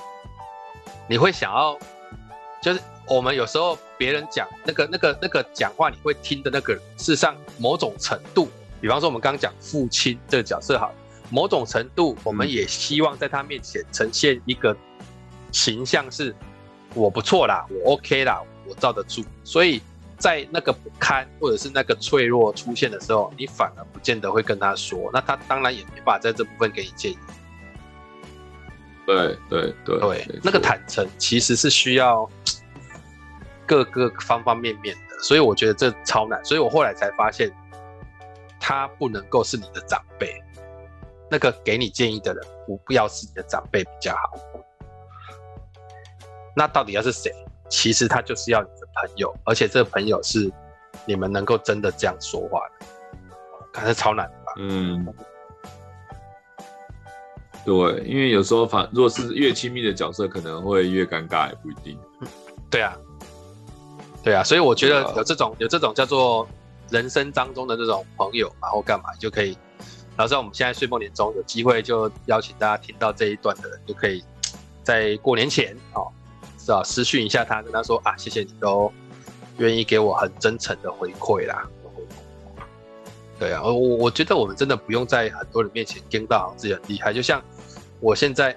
[1.08, 1.78] 你会想要，
[2.60, 8.50] 就是我们有时候别人讲那个、那个、那个讲话，你会听的那个人，事实上某种程度，
[8.82, 10.92] 比方说我们刚刚讲父亲这个角色，好，
[11.30, 14.76] 某种程度我们也希望在他面前呈现一个
[15.52, 16.34] 形象，是
[16.94, 19.80] 我不错啦，我 OK 啦，我罩得住，所以。
[20.18, 27.18] 在那个不堪或者是那个脆弱出现的时候，你反而不见得会跟他说，那他当然也没办法在这部分给你建议。
[29.06, 32.28] 对对对对，那个坦诚其实是需要
[33.64, 36.44] 各个方方面面的，所以我觉得这超难。
[36.44, 37.48] 所以我后来才发现，
[38.58, 40.34] 他不能够是你的长辈，
[41.30, 44.38] 那个给你建议的人不不要是你的长辈比较好。
[46.56, 47.32] 那到底要是谁？
[47.68, 50.50] 其实他就是要你的朋友，而且这个朋友是
[51.04, 52.86] 你们能够真的这样说话的，
[53.72, 54.52] 可是超难的吧？
[54.58, 55.06] 嗯，
[57.64, 57.74] 对，
[58.06, 61.98] 因为有时候反，如果是越亲密的角色，可能会越尴尬，也不一定。
[62.70, 62.96] 对啊，
[64.24, 66.48] 对啊，所以我觉得有这种有这种叫做
[66.88, 69.56] 人生当中的这种朋友，然后干嘛就可以。
[70.18, 74.22] 老师，我们现在岁末年终有机会，就邀请大家听到这一段的人，就可以
[74.82, 76.12] 在过年前哦。
[76.66, 78.92] 啊，私讯一下他，跟他说啊，谢谢你都
[79.56, 81.66] 愿意给我很真诚的回馈啦。
[83.38, 87.40] 对啊，我我觉得我们真的不用在很多人面前跟到自己很厉害，就像
[88.00, 88.54] 我现在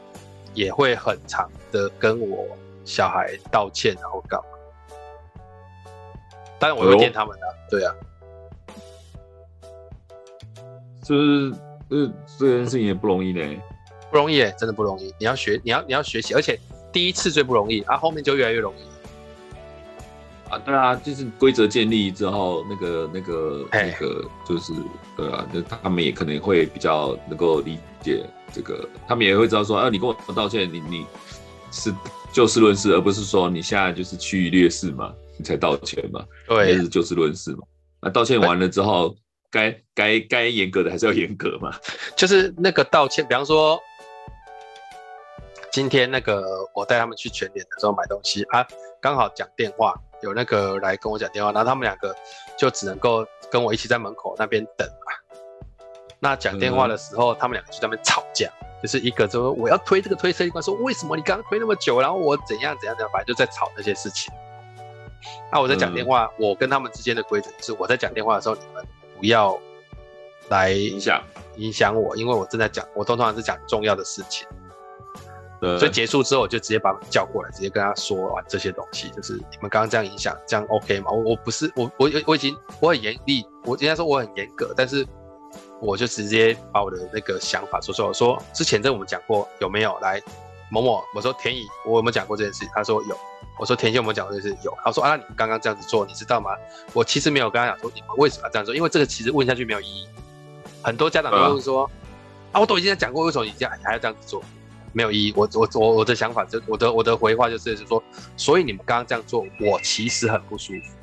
[0.54, 2.46] 也会很常的跟我
[2.84, 4.46] 小孩道歉，然后干嘛？
[6.60, 7.96] 当然我会见他们的，对啊，
[11.04, 11.54] 就是
[11.90, 13.42] 呃，这件事情也不容易呢，
[14.10, 15.14] 不容易耶，真的不容易。
[15.20, 16.60] 你要学，你要你要学习，而且。
[16.94, 20.60] 第一次最不容易啊，后面就越来越容易啊。
[20.60, 24.74] 对啊，就是规则建立之后，那个、那个、那个，就是
[25.16, 31.06] 对啊，那他们也可能会比较能够理解这个，他们也会知道说，啊，你跟我道歉，你你
[31.72, 31.94] 是
[32.34, 37.60] 就事论事，而不是说你现在就是趋于劣势嘛，你才道歉嘛，对，是就事论事嘛。
[38.02, 39.16] 那道歉完了之后，
[39.52, 41.72] 该该该严格的还是要严格嘛，
[42.16, 43.80] 就是那个道歉，比方说。
[45.74, 46.44] 今天那个
[46.76, 48.68] 我带他们去全联的时候买东西啊，
[49.00, 52.14] 刚好讲电话，有那个来跟我讲电话，然后他们两个
[52.58, 55.40] 就只能够跟我一起在门口那边等嘛。
[56.20, 58.52] 那讲电话的时候，嗯、他们两个就在那边吵架，
[58.84, 64.34] 就是一个就说我要推这个推车一个，说为什么你刚刚推那么久，然后我怎样怎样怎样，反正就在吵那些事情。
[65.54, 68.86] 那我在讲电话，嗯、我跟他们之间的规则就是我在讲电话的时候，你们
[69.22, 69.58] 不要
[70.50, 71.24] 来影响
[71.58, 74.48] 影响我，因为我正在讲，我通常是讲重要的事情。
[75.62, 81.12] 对所以结束之后，我就直接把他们叫过来，直接跟他说完这些东西，就是你们刚刚这样影响，这样 OK 吗？
[81.12, 85.06] 我我不是我我我已经我很严厉，我今天说我很严格，但是
[85.80, 89.96] 我就直接把我的那个想法说说，我说之前这我们讲过有没有？
[90.00, 90.20] 来
[90.72, 92.66] 某某，我说田乙，我有没有讲过这件事？
[92.74, 93.16] 他说有。
[93.60, 94.58] 我说田乙有没有讲的就是？
[94.64, 94.76] 有。
[94.84, 96.52] 他说啊，你们刚刚这样子做，你知道吗？
[96.94, 100.08] 我其实没有跟他讲说你们为什么要这样做，因为这个其实问下去没有意义。
[100.82, 101.98] 很多家长都会说、嗯、
[102.54, 104.44] 啊，我都已经讲过，为什么你这样还要这样子做？
[104.94, 105.34] 没有意义。
[105.36, 108.04] 我我我我的想法就我的我的回话就是就是说，
[108.36, 110.96] 所以你们刚刚这样做，我其实很不舒服，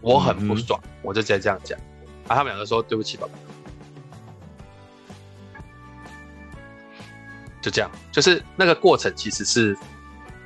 [0.00, 1.78] 我很不爽，嗯、我就直接这样讲。
[2.28, 3.32] 啊，他们两个说对不起，宝宝。
[7.60, 9.76] 就这样，就是那个过程其实是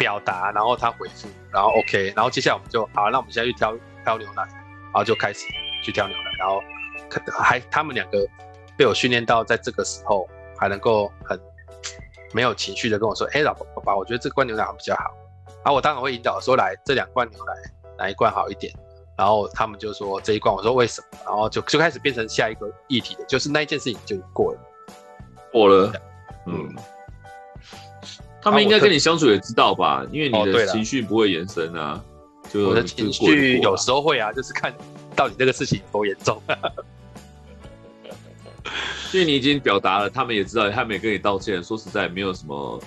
[0.02, 3.72] 表达，然后他回复，然后 OK，然后接下来我们就好，那我们现在去挑
[4.02, 5.46] 挑牛奶，然后就开始
[5.84, 6.60] 去挑牛奶，然后
[7.38, 8.26] 还他们两个
[8.76, 10.28] 被我训练到在这个时候
[10.58, 11.40] 还能够很。
[12.34, 15.14] 没有情绪的跟我说：“哎，老婆，爸爸，我觉得这罐牛奶比较好。”
[15.64, 17.52] 啊，我当然会引导说：“来，这两罐牛奶
[17.98, 18.72] 哪一罐好一点？”
[19.18, 24.58] 然后他们就说：“这一罐。”我说：“为什么？”然后就就开始变成下一个议题的，就是那一件事情就过了，
[25.52, 25.92] 过了。
[26.46, 26.74] 嗯，
[28.42, 30.04] 他们应该跟你相处也知道吧？
[30.10, 32.02] 因为你的情绪不会延伸啊。
[32.50, 34.74] 就我的情绪有时候会啊，就是看
[35.16, 36.42] 到底这个事情多严重。
[39.12, 41.62] 因为你已经表达了，他们也知道，他们也跟你道歉。
[41.62, 42.80] 说实在，没有什么，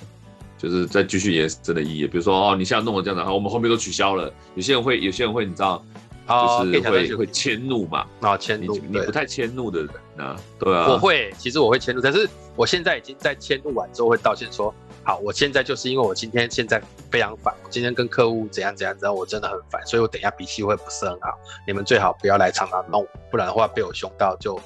[0.58, 2.08] 就是再继续延伸的意义。
[2.08, 4.32] 比如说，哦，你现在弄了这样子，然后我们后面都取消了。
[4.56, 5.84] 有些人会，有些人会，你知道，
[6.28, 8.06] 就是会、哦、会迁怒嘛。
[8.22, 10.88] 啊，迁怒，你不太迁怒的人啊，对啊。
[10.90, 14.74] 我会，其实我会迁怒，但是我现在已经在迁怒完之后会道歉说，
[15.04, 21.38] 好，我现在就是因为我今天现在非常烦，我今天跟客户怎样怎样，然后我真的很烦，所以我等一下脾气会不是很好。
[21.68, 24.60] 你们最好不要来常常弄，不然的话被我凶到就。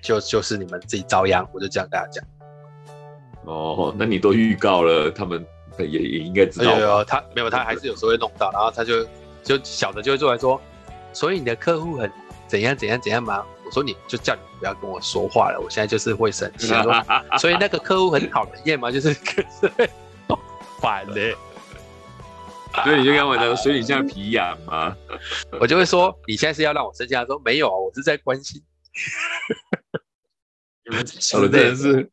[0.00, 2.24] 就就是你们自己遭殃，我就这样跟他讲。
[3.46, 5.44] 哦，那你都预告了，他们
[5.76, 6.78] 也也应该知道。
[6.78, 9.04] 有有，他没有，他还是有时候会弄到，然后他就
[9.42, 10.60] 就小的就会出来说，
[11.12, 12.10] 所以你的客户很
[12.46, 13.44] 怎样怎样怎样吗？
[13.64, 16.68] 我说你就叫你不要跟我说话了，我现在就是会生气。
[16.68, 17.04] 说
[17.38, 18.90] 所以那个客户很讨人厌吗？
[18.90, 19.14] 就是
[20.80, 21.34] 烦的。
[22.84, 24.96] 所以你就跟我讲，所以你现在皮痒吗？
[25.58, 27.14] 我就会说你现在是要让我生气？
[27.14, 28.62] 他说没有啊，我是在关心。
[30.88, 32.10] 你们小的真的是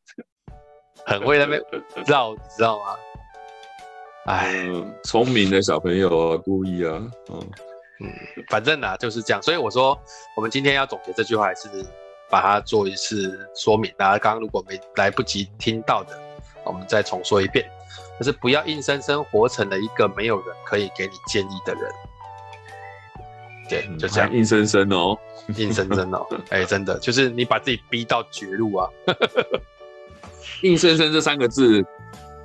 [1.06, 1.62] 很会在那边
[2.08, 2.96] 绕，你知道吗？
[4.26, 4.66] 哎，
[5.04, 7.52] 聪明的小朋友啊，故意啊，嗯
[8.02, 8.12] 嗯，
[8.50, 9.41] 反正呢、啊、就是这样。
[9.41, 9.98] 所以我说，
[10.36, 11.70] 我们今天要总结这句话，还是
[12.30, 13.91] 把它做一次说明。
[13.98, 16.20] 大家刚刚如果没来不及听到的，
[16.66, 17.66] 我们再重说一遍，
[18.20, 21.84] 就是不要硬生生活成了一个没有人可以给你建议的人。
[23.68, 25.18] 对，就这样，硬生生哦，
[25.58, 28.89] 硬生生哦， 哎、欸，真的就是你把自己逼到绝路啊！
[30.62, 31.84] 硬生生这三个字，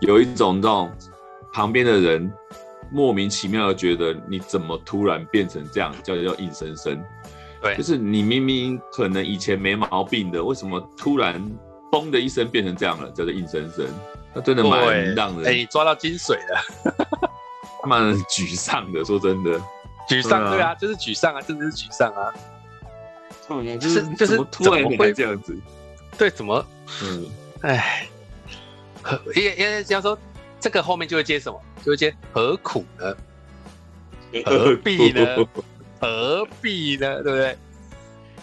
[0.01, 0.91] 有一种这种
[1.53, 2.33] 旁边的人
[2.93, 7.03] 莫名其妙的觉得你怎么突然变成这样，叫叫硬生生。
[7.63, 11.41] 对，就是你明明可能以前没毛病的，为什么突然
[11.93, 13.87] 嘣的一声变成这样了，叫做硬生生？
[14.33, 17.29] 那真的蛮让人哎、欸，你抓到精髓了，
[17.85, 19.61] 蛮沮丧的，说真的。
[20.09, 22.33] 沮丧，对啊，就是沮丧啊，真的是沮丧啊。
[23.49, 25.57] 嗯，就是就是突然会这样子？
[26.19, 26.65] 对，怎么？
[27.05, 27.27] 嗯，
[27.63, 28.09] 哎，
[29.37, 30.19] 因为因为这样说，
[30.59, 31.61] 这个后面就会接什么？
[31.85, 33.17] 就会接何苦呢？
[34.45, 35.27] 何必呢？
[36.01, 37.23] 何必呢？
[37.23, 37.59] 对不对？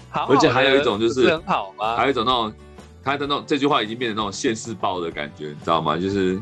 [0.10, 1.96] 好，而且还有一种就是很好吗？
[1.96, 2.54] 还有一种那种，
[3.04, 5.98] 他的那种这句话已经变成那种现世报的感觉，你知道吗？
[5.98, 6.42] 就是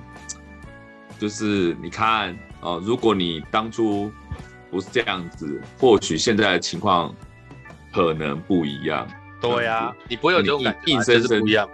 [1.19, 4.11] 就是你看哦，如果你当初。
[4.71, 7.15] 不是这样子，或许现在的情况
[7.93, 9.07] 可能不一样。
[9.39, 11.69] 对呀、啊，你不会有这种感觉，硬生生不一样。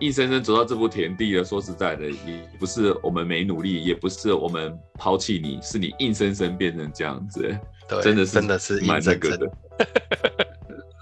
[0.00, 7.42] 硬生生走到这步田地了，说实在的，也不是我们没努力，也不是我们抛弃你，是你硬生生变成这样子。
[7.88, 9.50] 对，真的是真的是蛮那个的。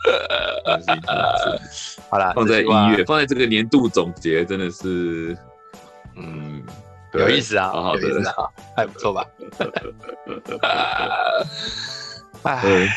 [2.10, 5.36] 好啦，放在一月，放在这个年度总结，真的是，
[6.16, 6.62] 嗯。
[7.14, 8.00] 有意思啊，好好的，
[8.76, 9.24] 还不错吧？
[12.42, 12.88] 哎，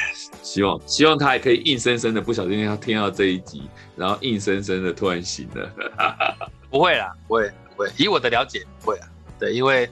[0.47, 3.63] 希望希望他也可以硬生生的不小心他听到这一集，
[3.97, 5.69] 然后硬生生的突然醒了。
[6.71, 9.07] 不会啦，不会不不会，以我的了解不会啊。
[9.37, 9.89] 对，因为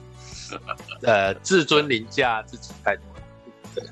[1.02, 3.22] 呃，自尊凌驾自己太多了。
[3.74, 3.84] 对，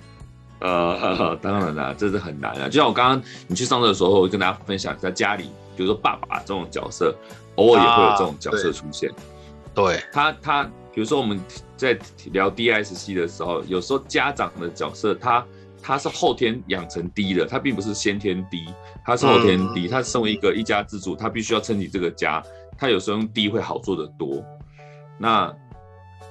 [0.61, 2.67] 呃， 当然啦，这是很难啊。
[2.67, 7.15] 就像我刚刚你去上课的时候，我跟大家分享，在家里，比如说爸爸这种角色，
[7.57, 9.11] 偶尔也会有这种角色出现。
[9.11, 9.17] 啊、
[9.75, 11.39] 对，他他，比如说我们
[11.77, 11.99] 在
[12.33, 15.45] 聊 DISC 的时候，有时候家长的角色，他
[15.87, 18.65] 他是后天养成低的，他并不是先天低
[19.05, 22.43] 他是后天低、嗯、他身为一个一家之主，他必须要撑起这个家，
[22.79, 24.43] 他有时候用低会好做得多。
[25.19, 25.55] 那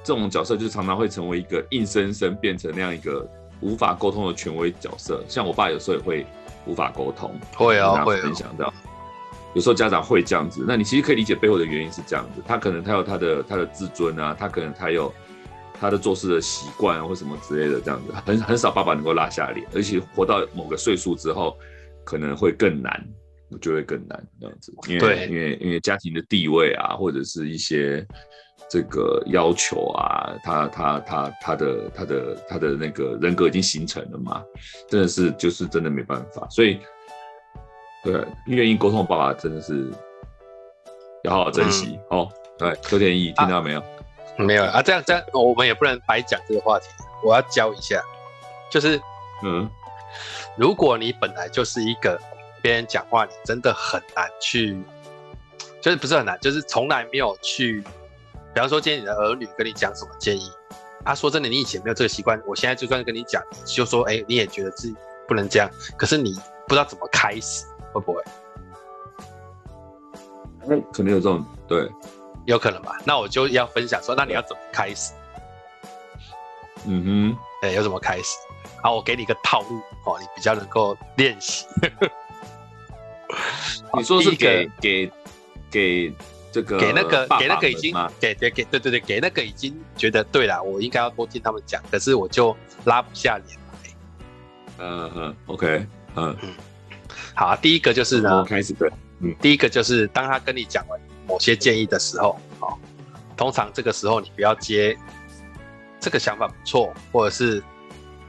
[0.03, 3.29] 这种角色就常常会成为一个硬生生变成那样一个
[3.61, 6.25] 无法沟通的权威角色，像我爸有时候也会
[6.65, 8.73] 无法沟通，会啊，会分享到，
[9.53, 15.13] 有时候家长会这样子，那你其实可以理解背后的原因是这样子，他可能他有他的他的自尊啊，他可能他有
[15.80, 21.57] 他的做事的习惯或什么之类的这样子，很很少爸爸能够拉下脸，而且活到某个岁数之后
[22.03, 23.05] 可能会更难，
[23.61, 28.05] 就会更难这样子，因为因为因为家庭的地位啊，或者是一些。
[28.69, 34.41] 这个要求啊，他他他他的他的他的那个人格已经形成了嘛，
[34.89, 36.80] 真的是就是真的没办法，所以
[38.03, 39.91] 对愿意沟通的爸爸真的是
[41.24, 42.30] 要好好珍惜、嗯、哦。
[42.57, 43.80] 对，邱天意听到没有？
[43.80, 43.86] 啊
[44.38, 46.88] 没有啊，这样这样我们也不能白讲这个话题，
[47.23, 48.01] 我要教一下，
[48.69, 48.99] 就是
[49.43, 49.69] 嗯，
[50.57, 52.19] 如果你本来就是一个
[52.61, 54.81] 别人讲话，你真的很难去，
[55.81, 57.84] 就是不是很难，就是从来没有去。
[58.53, 60.51] 比方说，今天你的儿女跟你讲什么建议，
[61.03, 64.95] 他说真的，你以前没有这个习惯，我现在就算跟你讲，就说，哎，你也觉得自己
[65.27, 66.34] 不能这样，可是你
[66.67, 68.23] 不知道怎么开始，会不会？
[70.69, 71.89] 嗯，可能有这种，对，
[72.45, 72.97] 有可能吧。
[73.05, 75.13] 那我就要分享说，那你要怎么开始？
[76.85, 78.37] 嗯哼，哎，要怎么开始？
[78.81, 81.65] 好，我给你一个套路哦，你比较能够练习。
[83.97, 85.11] 你说是给给
[85.69, 86.13] 给。
[86.53, 93.89] 这个给那个给那个已经给给给对对对给那个已经觉得对了，我应该要多听他们讲，可是我就拉不下脸来。
[94.77, 95.83] 嗯嗯，OK，
[96.13, 96.53] 嗯嗯，
[97.33, 98.87] 好啊，第一个就是呢，我开始对，
[99.21, 102.78] 嗯，第一个就是当他跟你讲完某些建议的时候，哦，
[103.36, 104.97] 通常这个时候你不要接
[105.99, 107.63] 这个想法不错，或者是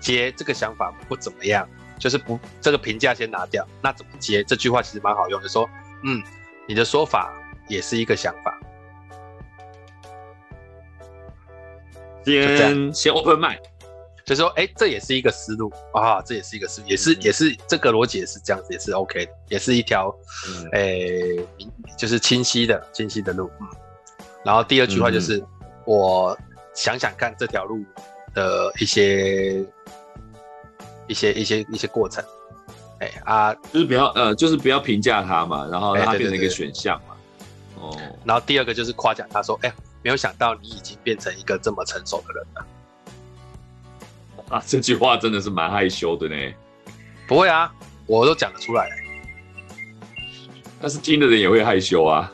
[0.00, 1.68] 接这个想法不怎么样，
[1.98, 4.42] 就是不这个评价先拿掉，那怎么接？
[4.44, 5.68] 这句话其实蛮好用的，就说
[6.04, 6.22] 嗯，
[6.66, 7.32] 你的说法。
[7.66, 8.60] 也是一个想法，
[12.22, 13.58] 先先 open mind，
[14.24, 20.14] 就说，哎，这也是一个思路啊，这也是一个思路，也是也是这个逻辑也是这样子，也是 OK 的，也是一条，
[20.72, 20.98] 哎，
[21.98, 23.50] 就是清晰的清晰的路。
[23.60, 23.68] 嗯，
[24.42, 25.46] 然后第二句话就是，嗯、
[25.84, 26.38] 我
[26.72, 27.84] 想想看这条路
[28.34, 29.62] 的一些
[31.06, 32.24] 一些一些一些过程，
[33.00, 37.14] 哎啊，就是不要呃，就是不要评价他嘛，然后让它变成一个选项嘛。
[37.78, 37.94] 哦，
[38.24, 39.70] 然后第二个就是夸奖他说：“哎，
[40.02, 42.66] 没有想到你已经变成一个这么成熟的人了。”
[44.48, 46.36] 啊，这句话真的是蛮害羞的呢。
[47.26, 47.72] 不会啊，
[48.06, 48.88] 我都讲得出来。
[50.80, 52.30] 但是听的人也会害羞啊。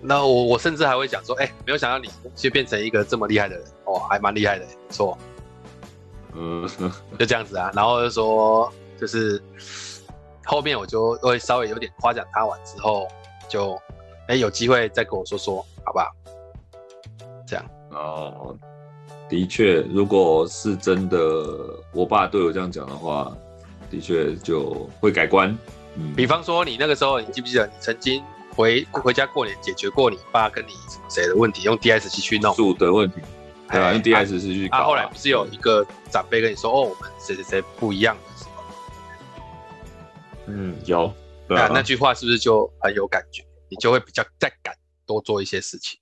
[0.00, 5.18] 那我我甚至还会讲说：“哎，没有想到你就变成一个这么厉害的人哦，还蛮厉害的，不错。”
[6.34, 6.68] 嗯，
[7.18, 7.70] 就这样子啊。
[7.74, 9.42] 然后就说，就是
[10.44, 13.06] 后面我就会稍微有点夸奖他完之后
[13.48, 13.80] 就。
[14.28, 16.06] 哎，有机会再跟我说说，好不好？
[17.44, 18.56] 这样哦，
[19.32, 21.18] 的确，如果是真的，
[21.90, 23.34] 我爸对我这样讲的话，
[23.90, 25.56] 的确就会改观。
[25.96, 33.22] 嗯，比方说，你那个时候，你记不记得你曾经回回家过年解决过你爸跟你什么谁的问题，用 DISC 去弄住的问题，
[33.70, 33.90] 对吧？
[33.94, 34.76] 用 DISC 去搞。
[34.76, 38.62] 啊，后来不是有一个长辈跟你说，哦，我们谁谁谁不一样的时候，
[40.48, 41.10] 嗯，有，
[41.48, 43.42] 对啊，那句话是不是就很有感觉？
[43.70, 44.76] 你就会比较再敢
[45.06, 45.98] 多做一些事情，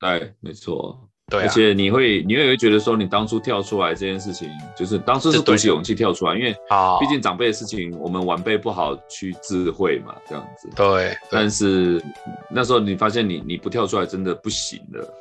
[0.00, 6.52] 对，没错，对、啊，而且你会，你会觉得说，你当初跳出来这件事情，就是当初是鼓起勇气跳出来，因为
[6.98, 12.02] 毕竟长辈的事情，我们晚辈不好去智慧嘛，这样子，对，对，但是
[12.50, 15.14] 那时候你发现你你不跳出来真的不行了，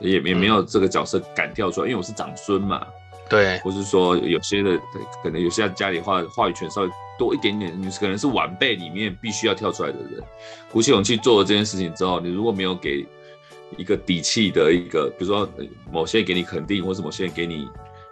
[0.00, 2.84] 也也没有这个角色敢跳出来，因为我是长孙嘛。
[3.28, 4.78] 对，或是说有些的，
[5.22, 10.22] 可能有些家里话话语权稍微多一点点，你可能是晚辈里面必须要跳出来的人，
[10.70, 13.06] 鼓起勇气做了这件事情之后，你如果没有给
[13.76, 15.48] 一个底气的一个，比如说
[15.90, 17.68] 某些人给你肯定，或是某些人给你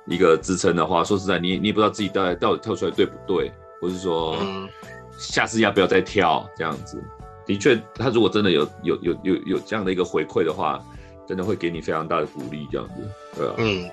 [0.06, 3.50] 一个支撑的话，说实在，你你也不知道自己到底到底跳出来对不对，
[3.80, 4.36] 或是说
[5.18, 7.02] 下次要不要再跳这样子。
[7.46, 10.80] 的确，他如果真的有有有有有这样的一个回馈的话，
[11.26, 13.90] 真的会给你非常大的鼓励，这样子，对啊，嗯。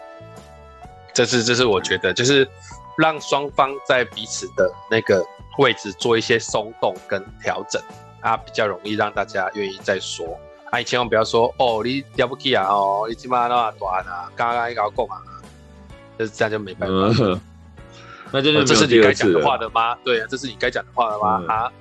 [1.13, 2.47] 这是这是我觉得，就是
[2.95, 5.25] 让双方在彼此的那个
[5.57, 7.81] 位置做一些松动跟调整，
[8.21, 10.37] 啊，比较容易让大家愿意再说。
[10.71, 15.21] 啊，你千万不要说哦，你了不起啊，哦，你起码那么短啊，刚刚一搞讲啊，
[16.19, 16.95] 就是这样就没办法。
[16.95, 17.41] 嗯、
[18.31, 19.95] 那就、哦、这是你该讲的话的吗？
[20.03, 21.41] 对啊，这是你该讲的话了吗？
[21.43, 21.71] 嗯、啊？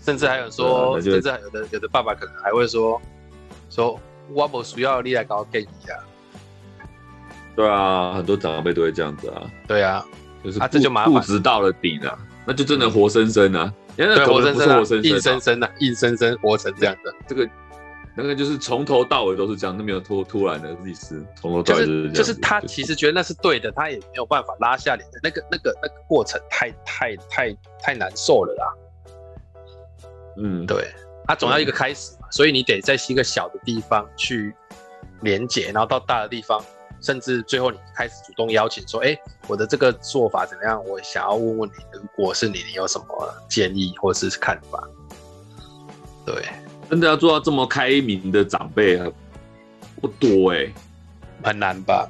[0.00, 3.00] 甚至还有说，甚至还有的有的爸爸可能还会说，
[3.70, 3.98] 说
[4.32, 5.98] 我不需要你来搞建议啊。
[7.56, 9.42] 对啊，很多长辈都会这样子啊。
[9.66, 10.04] 对啊，
[10.44, 12.16] 就是啊，这就麻烦，固执到了顶了，
[12.46, 13.72] 那就真的活生生啊。
[13.96, 17.14] 对，活生生，活生生，硬生生的，硬生生活成这样的。
[17.26, 17.48] 这个，
[18.16, 21.24] 那个就是从头到尾都是这样，都没有突突然的意思。
[21.36, 25.20] 从头到尾就是就是他其实觉得那是对的，他也没有办法拉下脸的。
[25.22, 28.74] 那个那个那个过程太太太太难受了啦。
[30.38, 30.88] 嗯，对，
[31.26, 34.54] 他总要一个开始嘛，所以你得在一个小的地方去
[35.20, 36.62] 连接，然后到大的地方。
[37.02, 40.82] 甚至最后你开始主动邀请说：“哎，我的这个做法怎么样？
[40.86, 44.88] 我想要问问你，如果是你，你有什么建议或是看法？”
[46.24, 46.46] 对，
[46.88, 48.96] 真的要做到这么开明的长辈
[50.00, 50.74] 不多哎、欸，
[51.42, 52.08] 很难吧？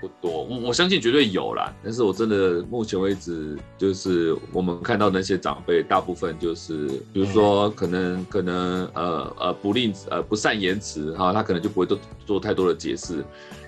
[0.00, 1.70] 不多，我我相信绝对有啦。
[1.84, 13.22] 但是我真的目前为止，就是我们看到那些长辈，大部分就是，比如说可能、嗯、可能呃呃不吝呃不善言辞哈，他可能就不会做做太多的解释，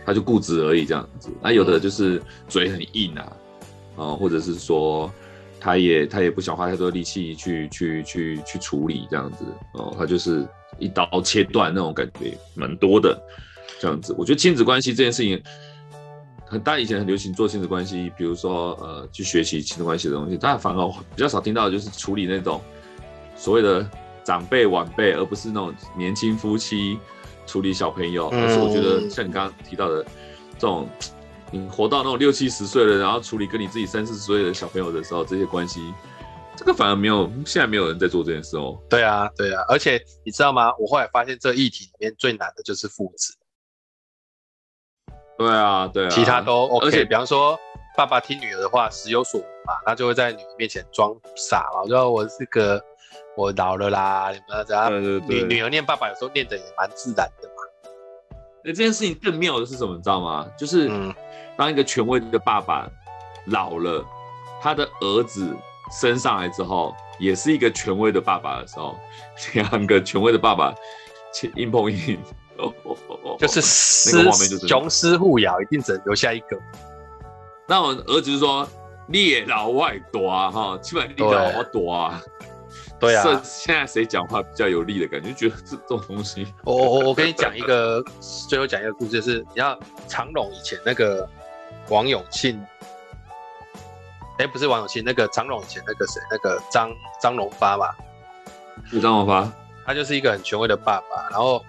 [0.04, 1.30] 他就固执而已这样子。
[1.42, 3.36] 那有的就是嘴很硬啊，
[3.96, 5.12] 啊、或者是说
[5.60, 9.44] 他也他也不想花太多力气去去去去处理这样子
[9.74, 10.46] 哦、他就是
[10.78, 13.20] 一刀切断那种感觉蛮多的
[13.80, 14.14] 这样子。
[14.18, 15.42] 我觉得亲子关系这件事情。
[16.44, 22.60] 很大以前很流行做亲子关系，比如说呃去学习亲子关系的东西，但反而比较少听到的就是处理那种
[23.34, 23.88] 所谓的
[24.22, 26.98] 长辈晚辈，而不是那种年轻夫妻
[27.46, 28.28] 处理小朋友。
[28.30, 30.04] 但是我觉得像你刚刚提到的
[30.58, 30.88] 这种，
[31.50, 35.92] 你活到那种六七十岁了，然后处理跟你自己三四十岁的小朋友的时候，这些关系，
[36.56, 38.78] 这个反而没有，现在没有人在做这件事哦。
[38.88, 40.72] 对啊，对啊，而且你知道吗？
[40.78, 43.36] 我后来发现这议题里面最难的就是父子。
[45.38, 46.86] 对啊，对啊，其他都 OK。
[46.86, 47.58] 而且比方说，
[47.96, 51.82] 爸爸听女儿的话，时有所闻嘛，他就会在女儿面前装傻嘛。
[51.82, 52.82] 我说我是个，
[53.36, 55.02] 我老了啦，你们怎样？
[55.28, 57.54] 女女儿念爸爸，有时候念的也蛮自然的嘛。
[58.64, 59.94] 那这件事情更妙的是什么？
[59.96, 60.46] 你知道吗？
[60.58, 60.90] 就是
[61.56, 62.88] 当一个权威的爸爸
[63.46, 64.04] 老了，
[64.60, 65.56] 他的儿子
[66.00, 68.96] 升上来之后，也是一个权威的爸爸的时候，
[69.54, 70.74] 两个权威的爸爸，
[71.56, 72.18] 硬碰硬。
[73.38, 76.56] 就是那个画面就是雄狮互咬，一定只能留下一个。
[77.66, 78.68] 那我儿子就说
[79.08, 82.22] ：“你也老外多啊，哈，起码你老我多啊。”
[83.02, 85.34] 对啊，现在谁讲话比较有力的感觉？
[85.34, 86.46] 觉得这这种东西。
[86.62, 88.00] 我我我跟你讲一个，
[88.48, 89.76] 最后讲一个故事，就是你知道
[90.06, 91.28] 长隆以前那个
[91.88, 92.64] 王永庆，
[94.38, 97.90] 哎，不是王永庆，那个长隆以前那个谁，那个张张荣发嘛，
[98.88, 99.52] 是张荣发，
[99.84, 101.60] 他就是一个很权威的爸爸，然后。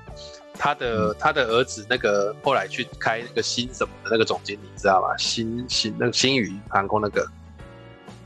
[0.55, 5.17] 他的他的儿子那个后来去开那个新什么的那个总经理，你知道吗？
[5.17, 7.27] 新新那个新宇航空那个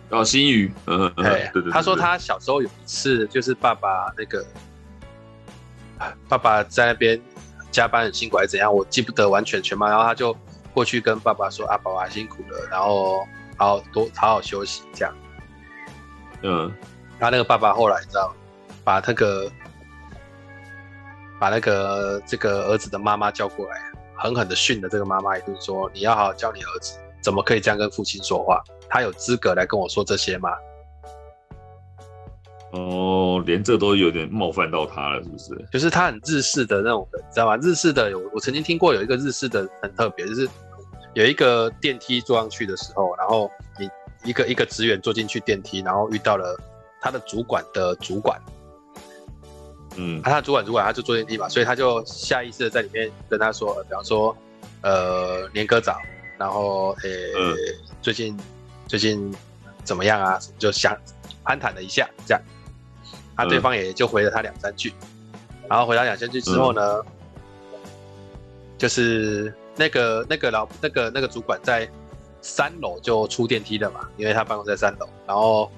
[0.10, 1.72] 哦，新宇，嗯，对对，对对。
[1.72, 4.46] 他说他小时候有一次就是爸爸那个
[6.30, 7.22] 爸爸在那边
[7.72, 9.90] 加班很辛苦还是怎样，我记不得完全全嘛。
[9.90, 10.36] 然后他就
[10.74, 13.28] 过去跟爸爸说：“啊，爸爸辛苦了，然后
[13.58, 15.14] 好好多好好休息这样。”
[16.44, 16.74] 嗯，
[17.20, 18.34] 他那个爸爸后来你知道
[18.84, 19.52] 把那个。
[21.40, 23.80] 把那个这个儿子的妈妈叫过来，
[24.16, 26.98] 狠狠的训了这个妈妈一顿，说：“你要好好教你儿子，
[27.28, 28.64] 怎么可以这样跟父亲说话？
[28.88, 30.50] 他有资格来跟我说这些吗？”
[32.72, 35.68] 哦，连这都有点冒犯到他了，是不是？
[35.70, 37.58] 就是他很日式的那种的，你知道吗？
[37.62, 40.48] 日式的有，我曾经听过有一个日式的很特别，就是
[41.16, 43.90] 有一个电梯坐上去的时候，然后你
[44.24, 46.58] 一个一个职员坐进去电梯，然后遇到了
[47.02, 48.42] 他的主管的主管。
[49.98, 54.34] 嗯，啊、他主管主管他就坐电梯嘛，所以他就下意识的在里面跟他说，比方说，
[54.82, 56.00] 呃，年哥早，
[56.38, 57.56] 然后呃、欸嗯，
[58.02, 58.38] 最近
[58.88, 59.34] 最近
[59.84, 60.40] 怎么样啊？
[60.60, 60.96] 就想
[61.44, 62.42] 攀谈了一下，这样，
[63.36, 64.94] 他、啊、对方也就回了他两三句，
[65.68, 67.04] 然后回他两三句之后呢，
[67.74, 67.80] 嗯、
[68.78, 71.90] 就是那个那个老那个那个主管在
[72.42, 75.72] 三楼就出电梯了嘛，因为他办公室在三楼，然后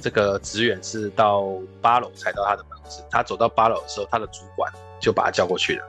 [0.00, 1.48] 这个职员是到
[1.82, 3.02] 八楼才到他的办公室。
[3.10, 5.84] 他走到八楼的时候，他的主管就把他叫过去了，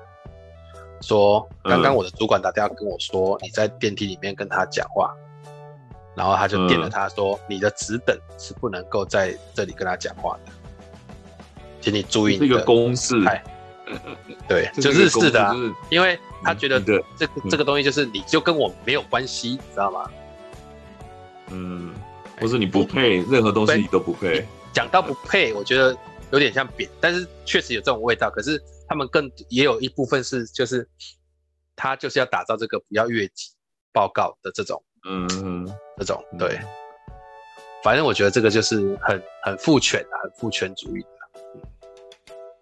[1.01, 5.13] 说：“刚刚我的主管打电话跟我说，你在电梯里面跟他讲话，
[6.15, 10.51] 然后他就点了他说，你的职等是不能够在这里跟他讲话的，
[11.81, 13.15] 请你注意你的。”这个公式，
[14.47, 15.55] 对，就是日式的啊，
[15.89, 16.97] 因为他觉得这
[17.27, 20.09] 个这个东西就是你就跟我没有关系，你知道吗？
[21.49, 21.93] 嗯，
[22.39, 24.45] 不是你不配，任何东西你都不配。
[24.73, 25.97] 讲到不配，我觉得。
[26.31, 28.29] 有点像扁，但是确实有这种味道。
[28.29, 30.89] 可是他们更也有一部分是，就是
[31.75, 33.51] 他就是要打造这个不要越级
[33.93, 36.59] 报告的这种，嗯，这种对。
[37.81, 41.07] 反正我觉得这个就是很很父权啊，很父权主义的。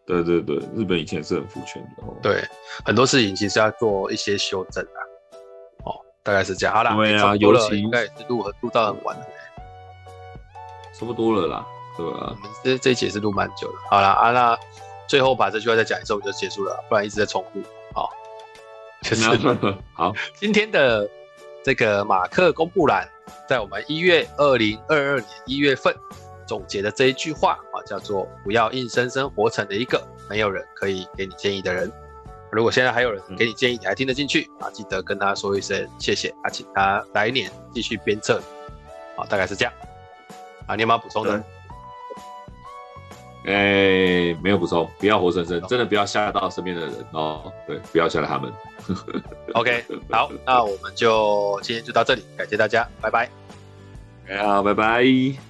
[0.05, 2.03] 对对对，日本以前是很父权的。
[2.03, 2.15] 哦。
[2.21, 2.43] 对，
[2.85, 4.99] 很多事情其实要做一些修正啊。
[5.85, 6.75] 哦，大概是这样。
[6.75, 9.25] 好啦，对啊，尤其应该也是录录到很晚了。
[10.93, 11.65] 差不多了啦，
[11.97, 12.17] 对吧？
[12.29, 13.77] 我们这这一节是录蛮久的。
[13.89, 14.59] 好了啊，那
[15.07, 17.61] 最后把这句话再讲一次，我们就结束了，不然一直在重复。
[17.93, 18.11] 好，
[19.01, 19.25] 就是
[19.93, 21.09] 好，今天的
[21.63, 23.07] 这个马克公布栏，
[23.47, 25.95] 在我们一月二零二二年一月份
[26.45, 31.91] 总结的这一句话啊，叫做“不要硬生生活成了一个没有人可以给你建议的人”。
[32.51, 34.69] 如果现在还有人给你建议，你还听得进去啊？
[34.71, 38.41] 记得跟他说一声谢谢啊，请他来年继续鞭策。
[39.15, 39.73] 好，大概是这样。
[40.65, 41.43] 啊，你有没有补充的？
[43.48, 47.49] 哎、欸，没有补充，不要活生生，真的不要吓到身边的人哦。
[47.65, 48.52] 对，不要吓到他们。
[49.56, 53.30] OK，好，那我们就今天就到这里，感谢大家，拜拜。
[54.38, 55.47] 好，拜拜。